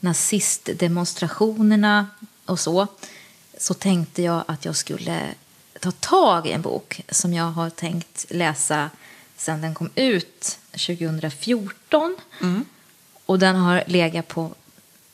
[0.00, 2.06] nazistdemonstrationerna
[2.46, 2.86] och så,
[3.58, 5.20] så tänkte jag att jag skulle
[5.80, 8.90] ta tag i en bok som jag har tänkt läsa
[9.36, 12.16] sedan den kom ut 2014.
[13.26, 14.54] Och den har legat på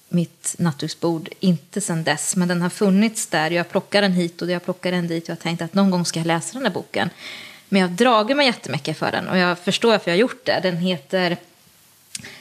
[0.08, 3.50] mitt nattduksbord, inte sedan dess, men den har funnits där.
[3.50, 5.90] Jag plockar den hit och jag plockar den dit och jag har tänkt att någon
[5.90, 7.10] gång ska jag läsa den här boken.
[7.68, 10.44] Men jag har dragit mig jättemycket för den och jag förstår varför jag har gjort
[10.46, 10.60] det.
[10.62, 11.36] Den heter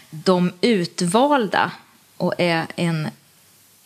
[0.09, 1.71] De utvalda
[2.17, 3.07] och är en,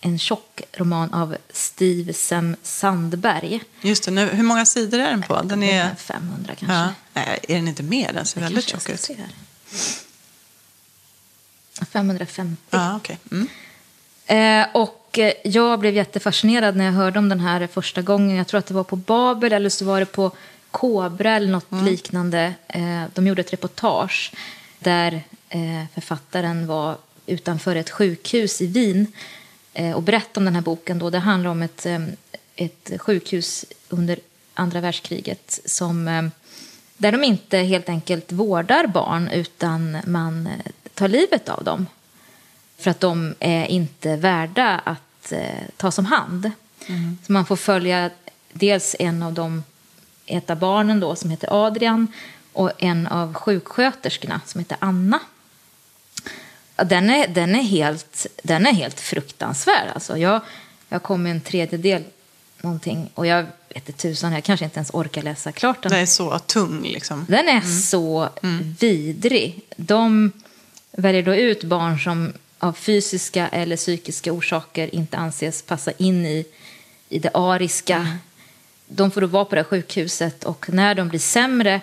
[0.02, 3.62] en tjock roman av Steve Sem Sandberg.
[3.82, 5.36] Just det, nu, hur många sidor är den på?
[5.36, 5.84] Den Den är...
[5.86, 6.76] är 500 kanske.
[6.78, 6.90] Ja.
[7.14, 8.14] Nej, är den inte mer?
[8.14, 9.02] Den ser väldigt Kanske tjock ut.
[9.02, 9.30] se här.
[11.86, 12.62] 550.
[12.70, 13.18] Ja, okej.
[13.32, 13.48] Mm.
[14.26, 18.36] Eh, och eh, jag blev jättefascinerad när jag hörde om den här första gången.
[18.38, 20.32] Jag tror att det var på Babel eller så var det på
[20.72, 22.54] Kobra eller något liknande.
[22.68, 24.34] Eh, de gjorde ett reportage
[24.80, 29.08] där eh, författaren var utanför ett sjukhus i Wien
[29.74, 31.00] eh, och berättade om den här boken.
[31.00, 31.10] Då.
[31.10, 31.86] Det handlar om ett,
[32.56, 34.20] ett sjukhus under
[34.54, 36.30] andra världskriget som,
[36.98, 40.50] där de inte helt enkelt vårdar barn utan man
[40.94, 41.88] tar livet av dem.
[42.78, 46.52] För att de är inte värda att eh, tas om hand.
[47.26, 48.10] Så man får följa
[48.54, 49.64] dels en av de,
[50.38, 52.08] ett av barnen då som heter Adrian
[52.54, 55.20] och en av sjuksköterskorna som heter Anna.
[56.76, 59.90] Den är, den är, helt, den är helt fruktansvärd.
[59.94, 60.42] Alltså jag,
[60.90, 62.04] jag kom med en tredjedel
[62.62, 65.92] någonting och jag vet inte tusan, jag kanske inte ens orkar läsa klart den.
[65.92, 67.26] Den är så tung liksom.
[67.30, 68.30] Den är så
[68.80, 69.62] vidrig.
[69.76, 70.32] De
[70.92, 76.46] väljer då ut barn som av fysiska eller psykiska orsaker inte anses passa in i,
[77.10, 78.18] i det ariska.
[78.96, 81.82] De får då vara på det här sjukhuset och när de blir sämre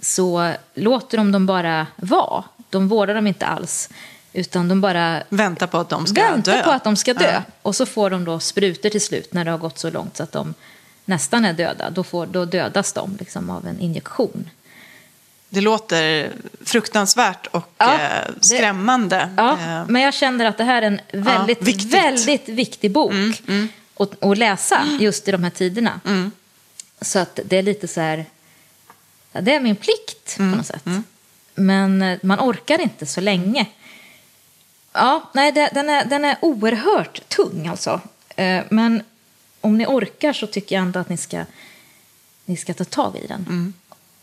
[0.00, 2.44] så låter de dem bara vara.
[2.70, 3.88] De vårdar dem inte alls.
[4.32, 6.62] Utan de bara Vänta på att de ska väntar dö.
[6.62, 7.32] på att de ska dö.
[7.32, 7.42] Ja.
[7.62, 10.22] Och så får de då sprutor till slut när det har gått så långt så
[10.22, 10.54] att de
[11.04, 11.90] nästan är döda.
[11.90, 14.50] Då, får, då dödas de liksom av en injektion.
[15.48, 16.30] Det låter
[16.64, 17.98] fruktansvärt och Ja, eh,
[18.40, 19.28] det- skrämmande.
[19.36, 21.62] Ja, Eh, men jag känner att det här är en väldigt.
[21.62, 23.12] Mm, väldigt viktig bok
[23.96, 26.00] Att, att läsa just i de här tiderna.
[27.02, 28.24] Så att det är lite så här,
[29.32, 30.84] ja, det är min plikt Mm, på något sätt.
[31.54, 33.66] Men eh, man orkar inte så länge.
[34.92, 38.00] Ja, nej, det, den, är, den är oerhört tung alltså.
[38.36, 39.02] Eh, Men
[39.60, 41.44] om ni orkar så tycker jag ändå att ni ska,
[42.44, 43.46] ni ska ta tag i den.
[43.48, 43.74] Mm.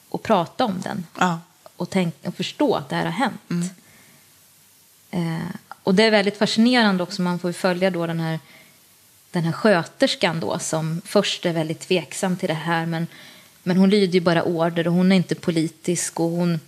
[0.10, 1.40] Och prata om den ja.
[1.76, 3.74] och, tänk, och förstå att det här har hänt.
[5.12, 5.50] Eh,
[5.84, 8.40] och det är väldigt fascinerande också, man får ju följa då den här
[9.32, 13.08] den här sköterskan då som först är väldigt tveksam till det här men,
[13.64, 16.60] men hon lyder ju bara order och hon är inte politisk och hon,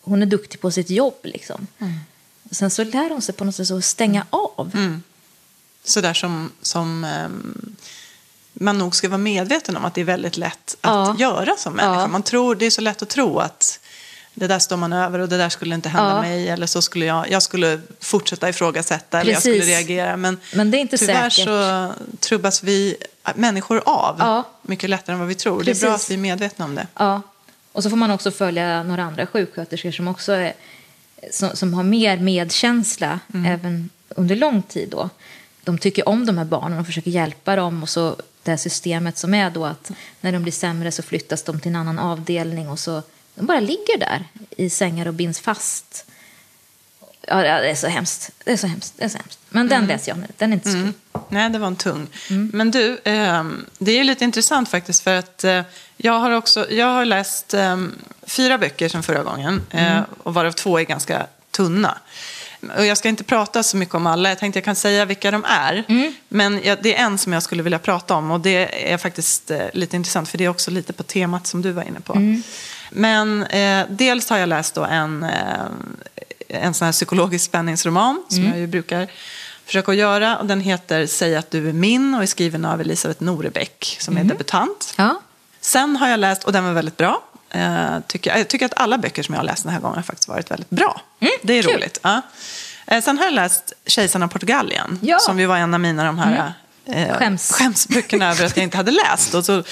[0.00, 1.66] hon är duktig på sitt jobb liksom.
[1.78, 1.94] Mm.
[2.50, 4.70] Sen så lär hon sig på något sätt att stänga av.
[4.74, 5.02] Mm.
[5.84, 7.76] Sådär som, som um,
[8.52, 11.16] man nog ska vara medveten om att det är väldigt lätt att ja.
[11.18, 12.00] göra som människa.
[12.00, 12.06] Ja.
[12.06, 13.80] Man tror, det är så lätt att tro att
[14.38, 16.20] det där står man över och det där skulle inte hända ja.
[16.22, 16.48] mig.
[16.48, 20.16] Eller så skulle jag, jag skulle fortsätta ifrågasätta eller jag skulle reagera.
[20.16, 21.44] Men, Men det är inte tyvärr säkert.
[21.44, 22.96] så trubbas vi
[23.34, 24.44] människor av ja.
[24.62, 25.58] mycket lättare än vad vi tror.
[25.58, 25.80] Precis.
[25.80, 26.86] Det är bra att vi är medvetna om det.
[26.94, 27.22] Ja.
[27.72, 30.52] Och så får man också följa några andra sjuksköterskor som också är,
[31.30, 33.52] som, som har mer medkänsla mm.
[33.52, 34.88] även under lång tid.
[34.88, 35.10] Då.
[35.64, 37.82] De tycker om de här barnen och försöker hjälpa dem.
[37.82, 41.42] Och så det här systemet som är då att när de blir sämre så flyttas
[41.42, 43.02] de till en annan avdelning och så
[43.38, 44.24] de bara ligger där
[44.56, 46.04] i sängar och binds fast.
[47.20, 48.30] Ja, det är så hemskt.
[48.44, 48.94] Det är så hemskt.
[48.96, 49.38] Det är så hemskt.
[49.48, 49.88] Men den mm.
[49.88, 50.26] läser jag nu.
[50.36, 50.94] Den är inte så mm.
[51.28, 52.06] Nej, det var en tung.
[52.30, 52.50] Mm.
[52.54, 53.44] Men du, eh,
[53.78, 55.62] det är lite intressant faktiskt för att eh,
[55.96, 57.76] jag har också jag har läst eh,
[58.22, 60.04] fyra böcker som förra gången eh, mm.
[60.22, 61.98] och varav två är ganska tunna.
[62.76, 65.30] Och jag ska inte prata så mycket om alla, jag tänkte jag kan säga vilka
[65.30, 65.84] de är.
[65.88, 66.14] Mm.
[66.28, 69.50] Men jag, det är en som jag skulle vilja prata om och det är faktiskt
[69.50, 72.12] eh, lite intressant för det är också lite på temat som du var inne på.
[72.12, 72.42] Mm.
[72.90, 75.64] Men eh, dels har jag läst då en, eh,
[76.48, 78.50] en sån här psykologisk spänningsroman som mm.
[78.50, 79.08] jag ju brukar
[79.66, 80.38] försöka att göra.
[80.38, 84.16] Och den heter Säg att du är min och är skriven av Elisabeth Norebäck som
[84.16, 84.26] mm.
[84.26, 84.94] är debutant.
[84.96, 85.20] Ja.
[85.60, 88.98] Sen har jag läst, och den var väldigt bra, eh, tycker, jag tycker att alla
[88.98, 91.00] böcker som jag har läst den här gången har faktiskt varit väldigt bra.
[91.20, 91.74] Mm, det är kul.
[91.74, 91.98] roligt.
[92.02, 92.22] Ja.
[92.86, 95.18] Eh, sen har jag läst Kejsarna av Portugalien, ja.
[95.18, 96.52] som ju var en av mina de här
[96.86, 97.10] mm.
[97.10, 97.52] eh, Skäms.
[97.52, 99.34] skämsböckerna över att jag inte hade läst.
[99.34, 99.62] Och så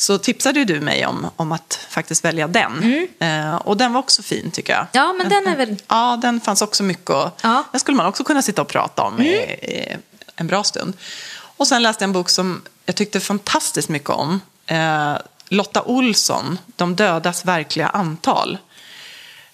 [0.00, 2.82] så tipsade du mig om, om att faktiskt välja den.
[2.82, 3.08] Mm.
[3.48, 4.86] Eh, och den var också fin tycker jag.
[4.92, 5.76] Ja, men den är väl...
[5.88, 7.64] Ja, den fanns också mycket och ja.
[7.70, 9.26] den skulle man också kunna sitta och prata om mm.
[9.26, 9.96] i, i,
[10.36, 10.96] en bra stund.
[11.56, 14.40] Och sen läste jag en bok som jag tyckte fantastiskt mycket om.
[14.66, 15.14] Eh,
[15.48, 18.58] Lotta Olsson, De dödas verkliga antal.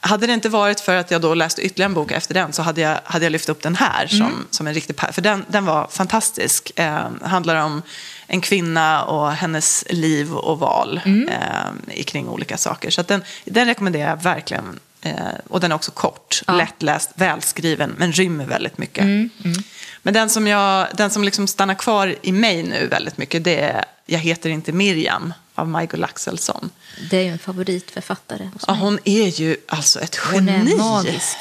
[0.01, 2.63] Hade det inte varit för att jag då läste ytterligare en bok efter den så
[2.63, 4.47] hade jag, hade jag lyft upp den här som, mm.
[4.51, 6.73] som en riktig För den, den var fantastisk.
[6.77, 7.83] Eh, handlar om
[8.27, 11.29] en kvinna och hennes liv och val mm.
[11.29, 12.91] eh, kring olika saker.
[12.91, 14.79] Så den, den rekommenderar jag verkligen.
[15.01, 15.15] Eh,
[15.49, 16.53] och den är också kort, ja.
[16.53, 19.05] lättläst, välskriven, men rymmer väldigt mycket.
[19.05, 19.31] Mm.
[19.45, 19.59] Mm.
[20.03, 23.61] Men den som, jag, den som liksom stannar kvar i mig nu väldigt mycket, det
[23.61, 26.71] är Jag heter inte Miriam av Michael Axelsson.
[27.11, 28.77] Det är ju en favoritförfattare hos mig.
[28.77, 30.53] Ja, hon är ju alltså ett geni.
[30.53, 31.37] Hon är magisk.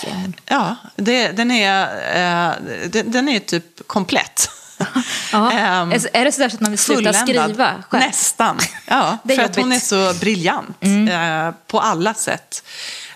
[0.45, 1.83] Ja, det, den, är,
[2.15, 2.53] eh,
[2.89, 4.49] den, den är typ komplett.
[5.31, 5.81] Ja.
[5.81, 8.03] Um, är det så att man vill sluta skriva själv?
[8.03, 8.59] Nästan.
[8.87, 11.47] Ja, för att hon är så briljant mm.
[11.47, 12.63] eh, på alla sätt.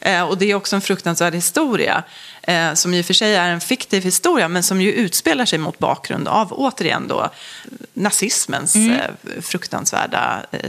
[0.01, 2.03] Eh, och det är också en fruktansvärd historia
[2.49, 5.59] eh, som i och för sig är en fiktiv historia men som ju utspelar sig
[5.59, 7.29] mot bakgrund av, återigen då,
[7.93, 8.91] nazismens mm.
[8.91, 10.59] eh, fruktansvärda eh,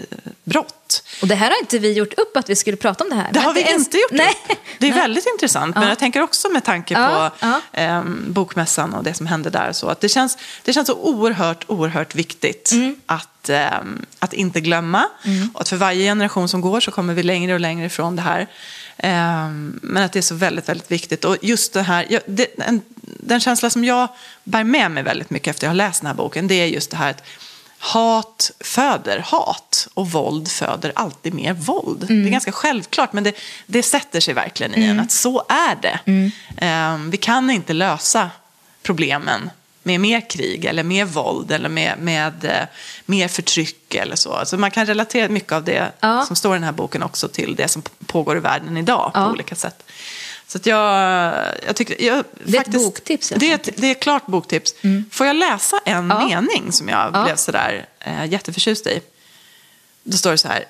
[0.45, 1.03] brott.
[1.23, 3.33] Och det här har inte vi gjort upp att vi skulle prata om det här.
[3.33, 4.29] Det har vi det inte gjort Nej.
[4.29, 4.59] upp.
[4.79, 5.01] Det är Nej.
[5.01, 5.81] väldigt intressant, ja.
[5.81, 7.61] men jag tänker också med tanke på ja.
[7.73, 9.73] Eh, bokmässan och det som hände där.
[9.73, 12.97] Så att det, känns, det känns så oerhört, oerhört viktigt mm.
[13.07, 13.69] att, eh,
[14.19, 15.07] att inte glömma.
[15.25, 15.51] Mm.
[15.55, 18.23] Och att för varje generation som går så kommer vi längre och längre ifrån det
[18.23, 18.47] här.
[19.03, 21.25] Ehm, men att det är så väldigt, väldigt viktigt.
[21.25, 22.21] Och just det här,
[23.03, 24.09] den känsla som jag
[24.45, 26.67] bär med mig väldigt mycket efter att jag har läst den här boken, det är
[26.67, 27.23] just det här att
[27.79, 31.97] hat föder hat och våld föder alltid mer våld.
[31.97, 32.07] Mm.
[32.07, 32.33] Det är mm.
[32.33, 33.35] ganska självklart, men det,
[33.67, 34.91] det sätter sig verkligen i mm.
[34.91, 36.01] en att så är det.
[36.05, 36.31] Mm.
[36.57, 38.31] Ehm, vi kan inte lösa
[38.83, 39.51] problemen
[39.83, 42.77] med mer krig eller mer våld eller med, med uh,
[43.07, 44.33] mer förtryck eller så.
[44.33, 46.25] Alltså man kan relatera mycket av det ja.
[46.27, 49.25] som står i den här boken också till det som pågår i världen idag ja.
[49.25, 49.83] på olika sätt.
[50.47, 51.35] Så att jag,
[51.67, 53.33] jag tycker, jag, det är faktiskt, ett boktips.
[53.37, 54.75] Det är, ett, det är ett klart boktips.
[54.81, 55.05] Mm.
[55.11, 56.27] Får jag läsa en ja.
[56.27, 57.25] mening som jag ja.
[57.25, 59.01] blev sådär uh, jätteförtjust i?
[60.03, 60.65] Då står det så här.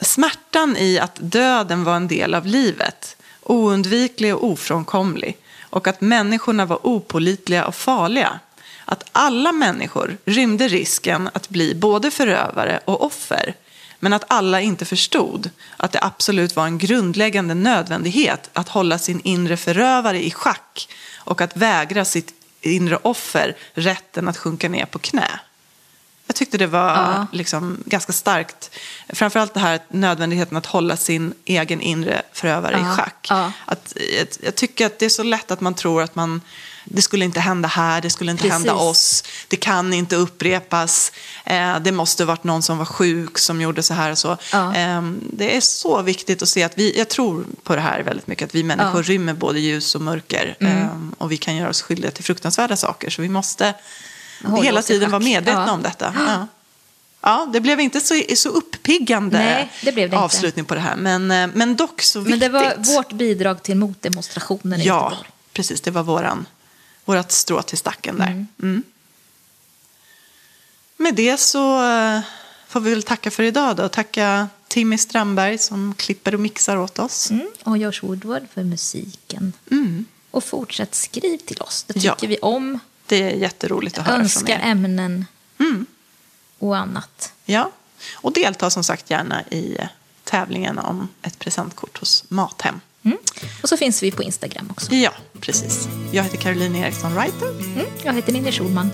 [0.00, 5.36] Smärtan i att döden var en del av livet, oundviklig och ofrånkomlig
[5.76, 8.40] och att människorna var opolitliga och farliga.
[8.84, 13.54] Att alla människor rymde risken att bli både förövare och offer.
[13.98, 19.20] Men att alla inte förstod att det absolut var en grundläggande nödvändighet att hålla sin
[19.20, 24.98] inre förövare i schack och att vägra sitt inre offer rätten att sjunka ner på
[24.98, 25.40] knä.
[26.26, 27.26] Jag tyckte det var ja.
[27.32, 28.70] liksom ganska starkt.
[29.08, 32.92] Framförallt det här nödvändigheten att hålla sin egen inre förövare ja.
[32.92, 33.26] i schack.
[33.30, 33.52] Ja.
[33.64, 36.40] Att, jag, jag, tycker att det är så lätt att man tror att man,
[36.84, 38.52] det skulle inte hända här, det skulle inte Precis.
[38.52, 41.12] hända oss, det kan inte upprepas,
[41.44, 44.32] eh, det måste varit någon som var sjuk som gjorde så här och så.
[44.52, 45.02] Eh,
[45.32, 48.46] det är så viktigt att se att vi, jag tror på det här väldigt mycket,
[48.46, 50.56] att vi människor rymmer både ljus och mörker.
[50.60, 50.82] Mm.
[50.82, 53.74] Eh, och vi kan göra oss skyldiga till fruktansvärda saker, så vi måste
[54.44, 55.24] Hålla hela tiden var schack.
[55.24, 55.72] medvetna Ja.
[55.72, 56.14] om detta.
[56.26, 56.46] Ja.
[57.20, 60.24] Ja, det blev inte så, så uppiggande Nej, det blev det inte.
[60.24, 62.30] avslutning på det här, men, eh, men dock så viktigt.
[62.30, 65.30] Men det var vårt bidrag till motdemonstrationen i Ja, Göteborg.
[65.52, 65.80] precis.
[65.80, 66.46] Det var våran,
[67.04, 68.46] vårat strå till stacken där.
[68.62, 68.82] Mm.
[70.96, 72.20] Med det så eh,
[72.68, 73.88] får vi väl tacka för idag då.
[73.88, 77.30] Tacka Timmy Strandberg som klipper och mixar åt oss.
[77.30, 77.48] Mm.
[77.64, 79.52] Och Josh Woodward för musiken.
[80.30, 82.16] Och fortsätt skriv till oss, det tycker Mm.
[82.20, 82.28] Ja.
[82.28, 82.78] vi om.
[83.06, 84.60] Det är jätteroligt att höra från Önska er.
[84.62, 85.24] ämnen
[86.58, 87.32] och annat.
[87.44, 87.70] Ja,
[88.14, 89.78] och delta som sagt gärna i
[90.24, 92.80] tävlingen om ett presentkort hos Mathem.
[93.04, 93.18] Mm.
[93.62, 94.94] Och så finns vi på Instagram också.
[94.94, 95.88] Ja, precis.
[96.12, 97.50] Jag heter Caroline Eriksson Reiter.
[97.50, 97.86] Mm.
[98.02, 98.90] Jag heter Ninni Schulman.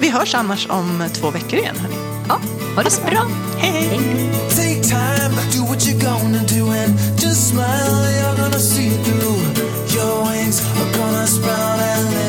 [0.00, 1.76] Vi hörs annars om två veckor igen.
[1.76, 1.94] Hörni.
[2.28, 2.40] Ja,
[2.76, 3.26] ha det så bra.
[3.58, 4.00] Hej, hej!
[4.50, 9.38] Take time, do what you're gonna do and just smile, you're gonna see it through.
[9.96, 12.27] Your wings are gonna sprout and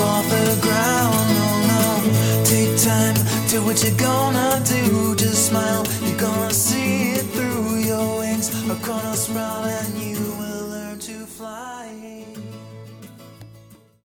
[0.00, 1.26] off the ground.
[1.38, 2.44] No, no.
[2.44, 3.16] Take time,
[3.48, 5.14] do what you're gonna do.
[5.16, 7.76] Just smile, you're gonna see it through.
[7.90, 10.15] Your wings I'm gonna smile, and you.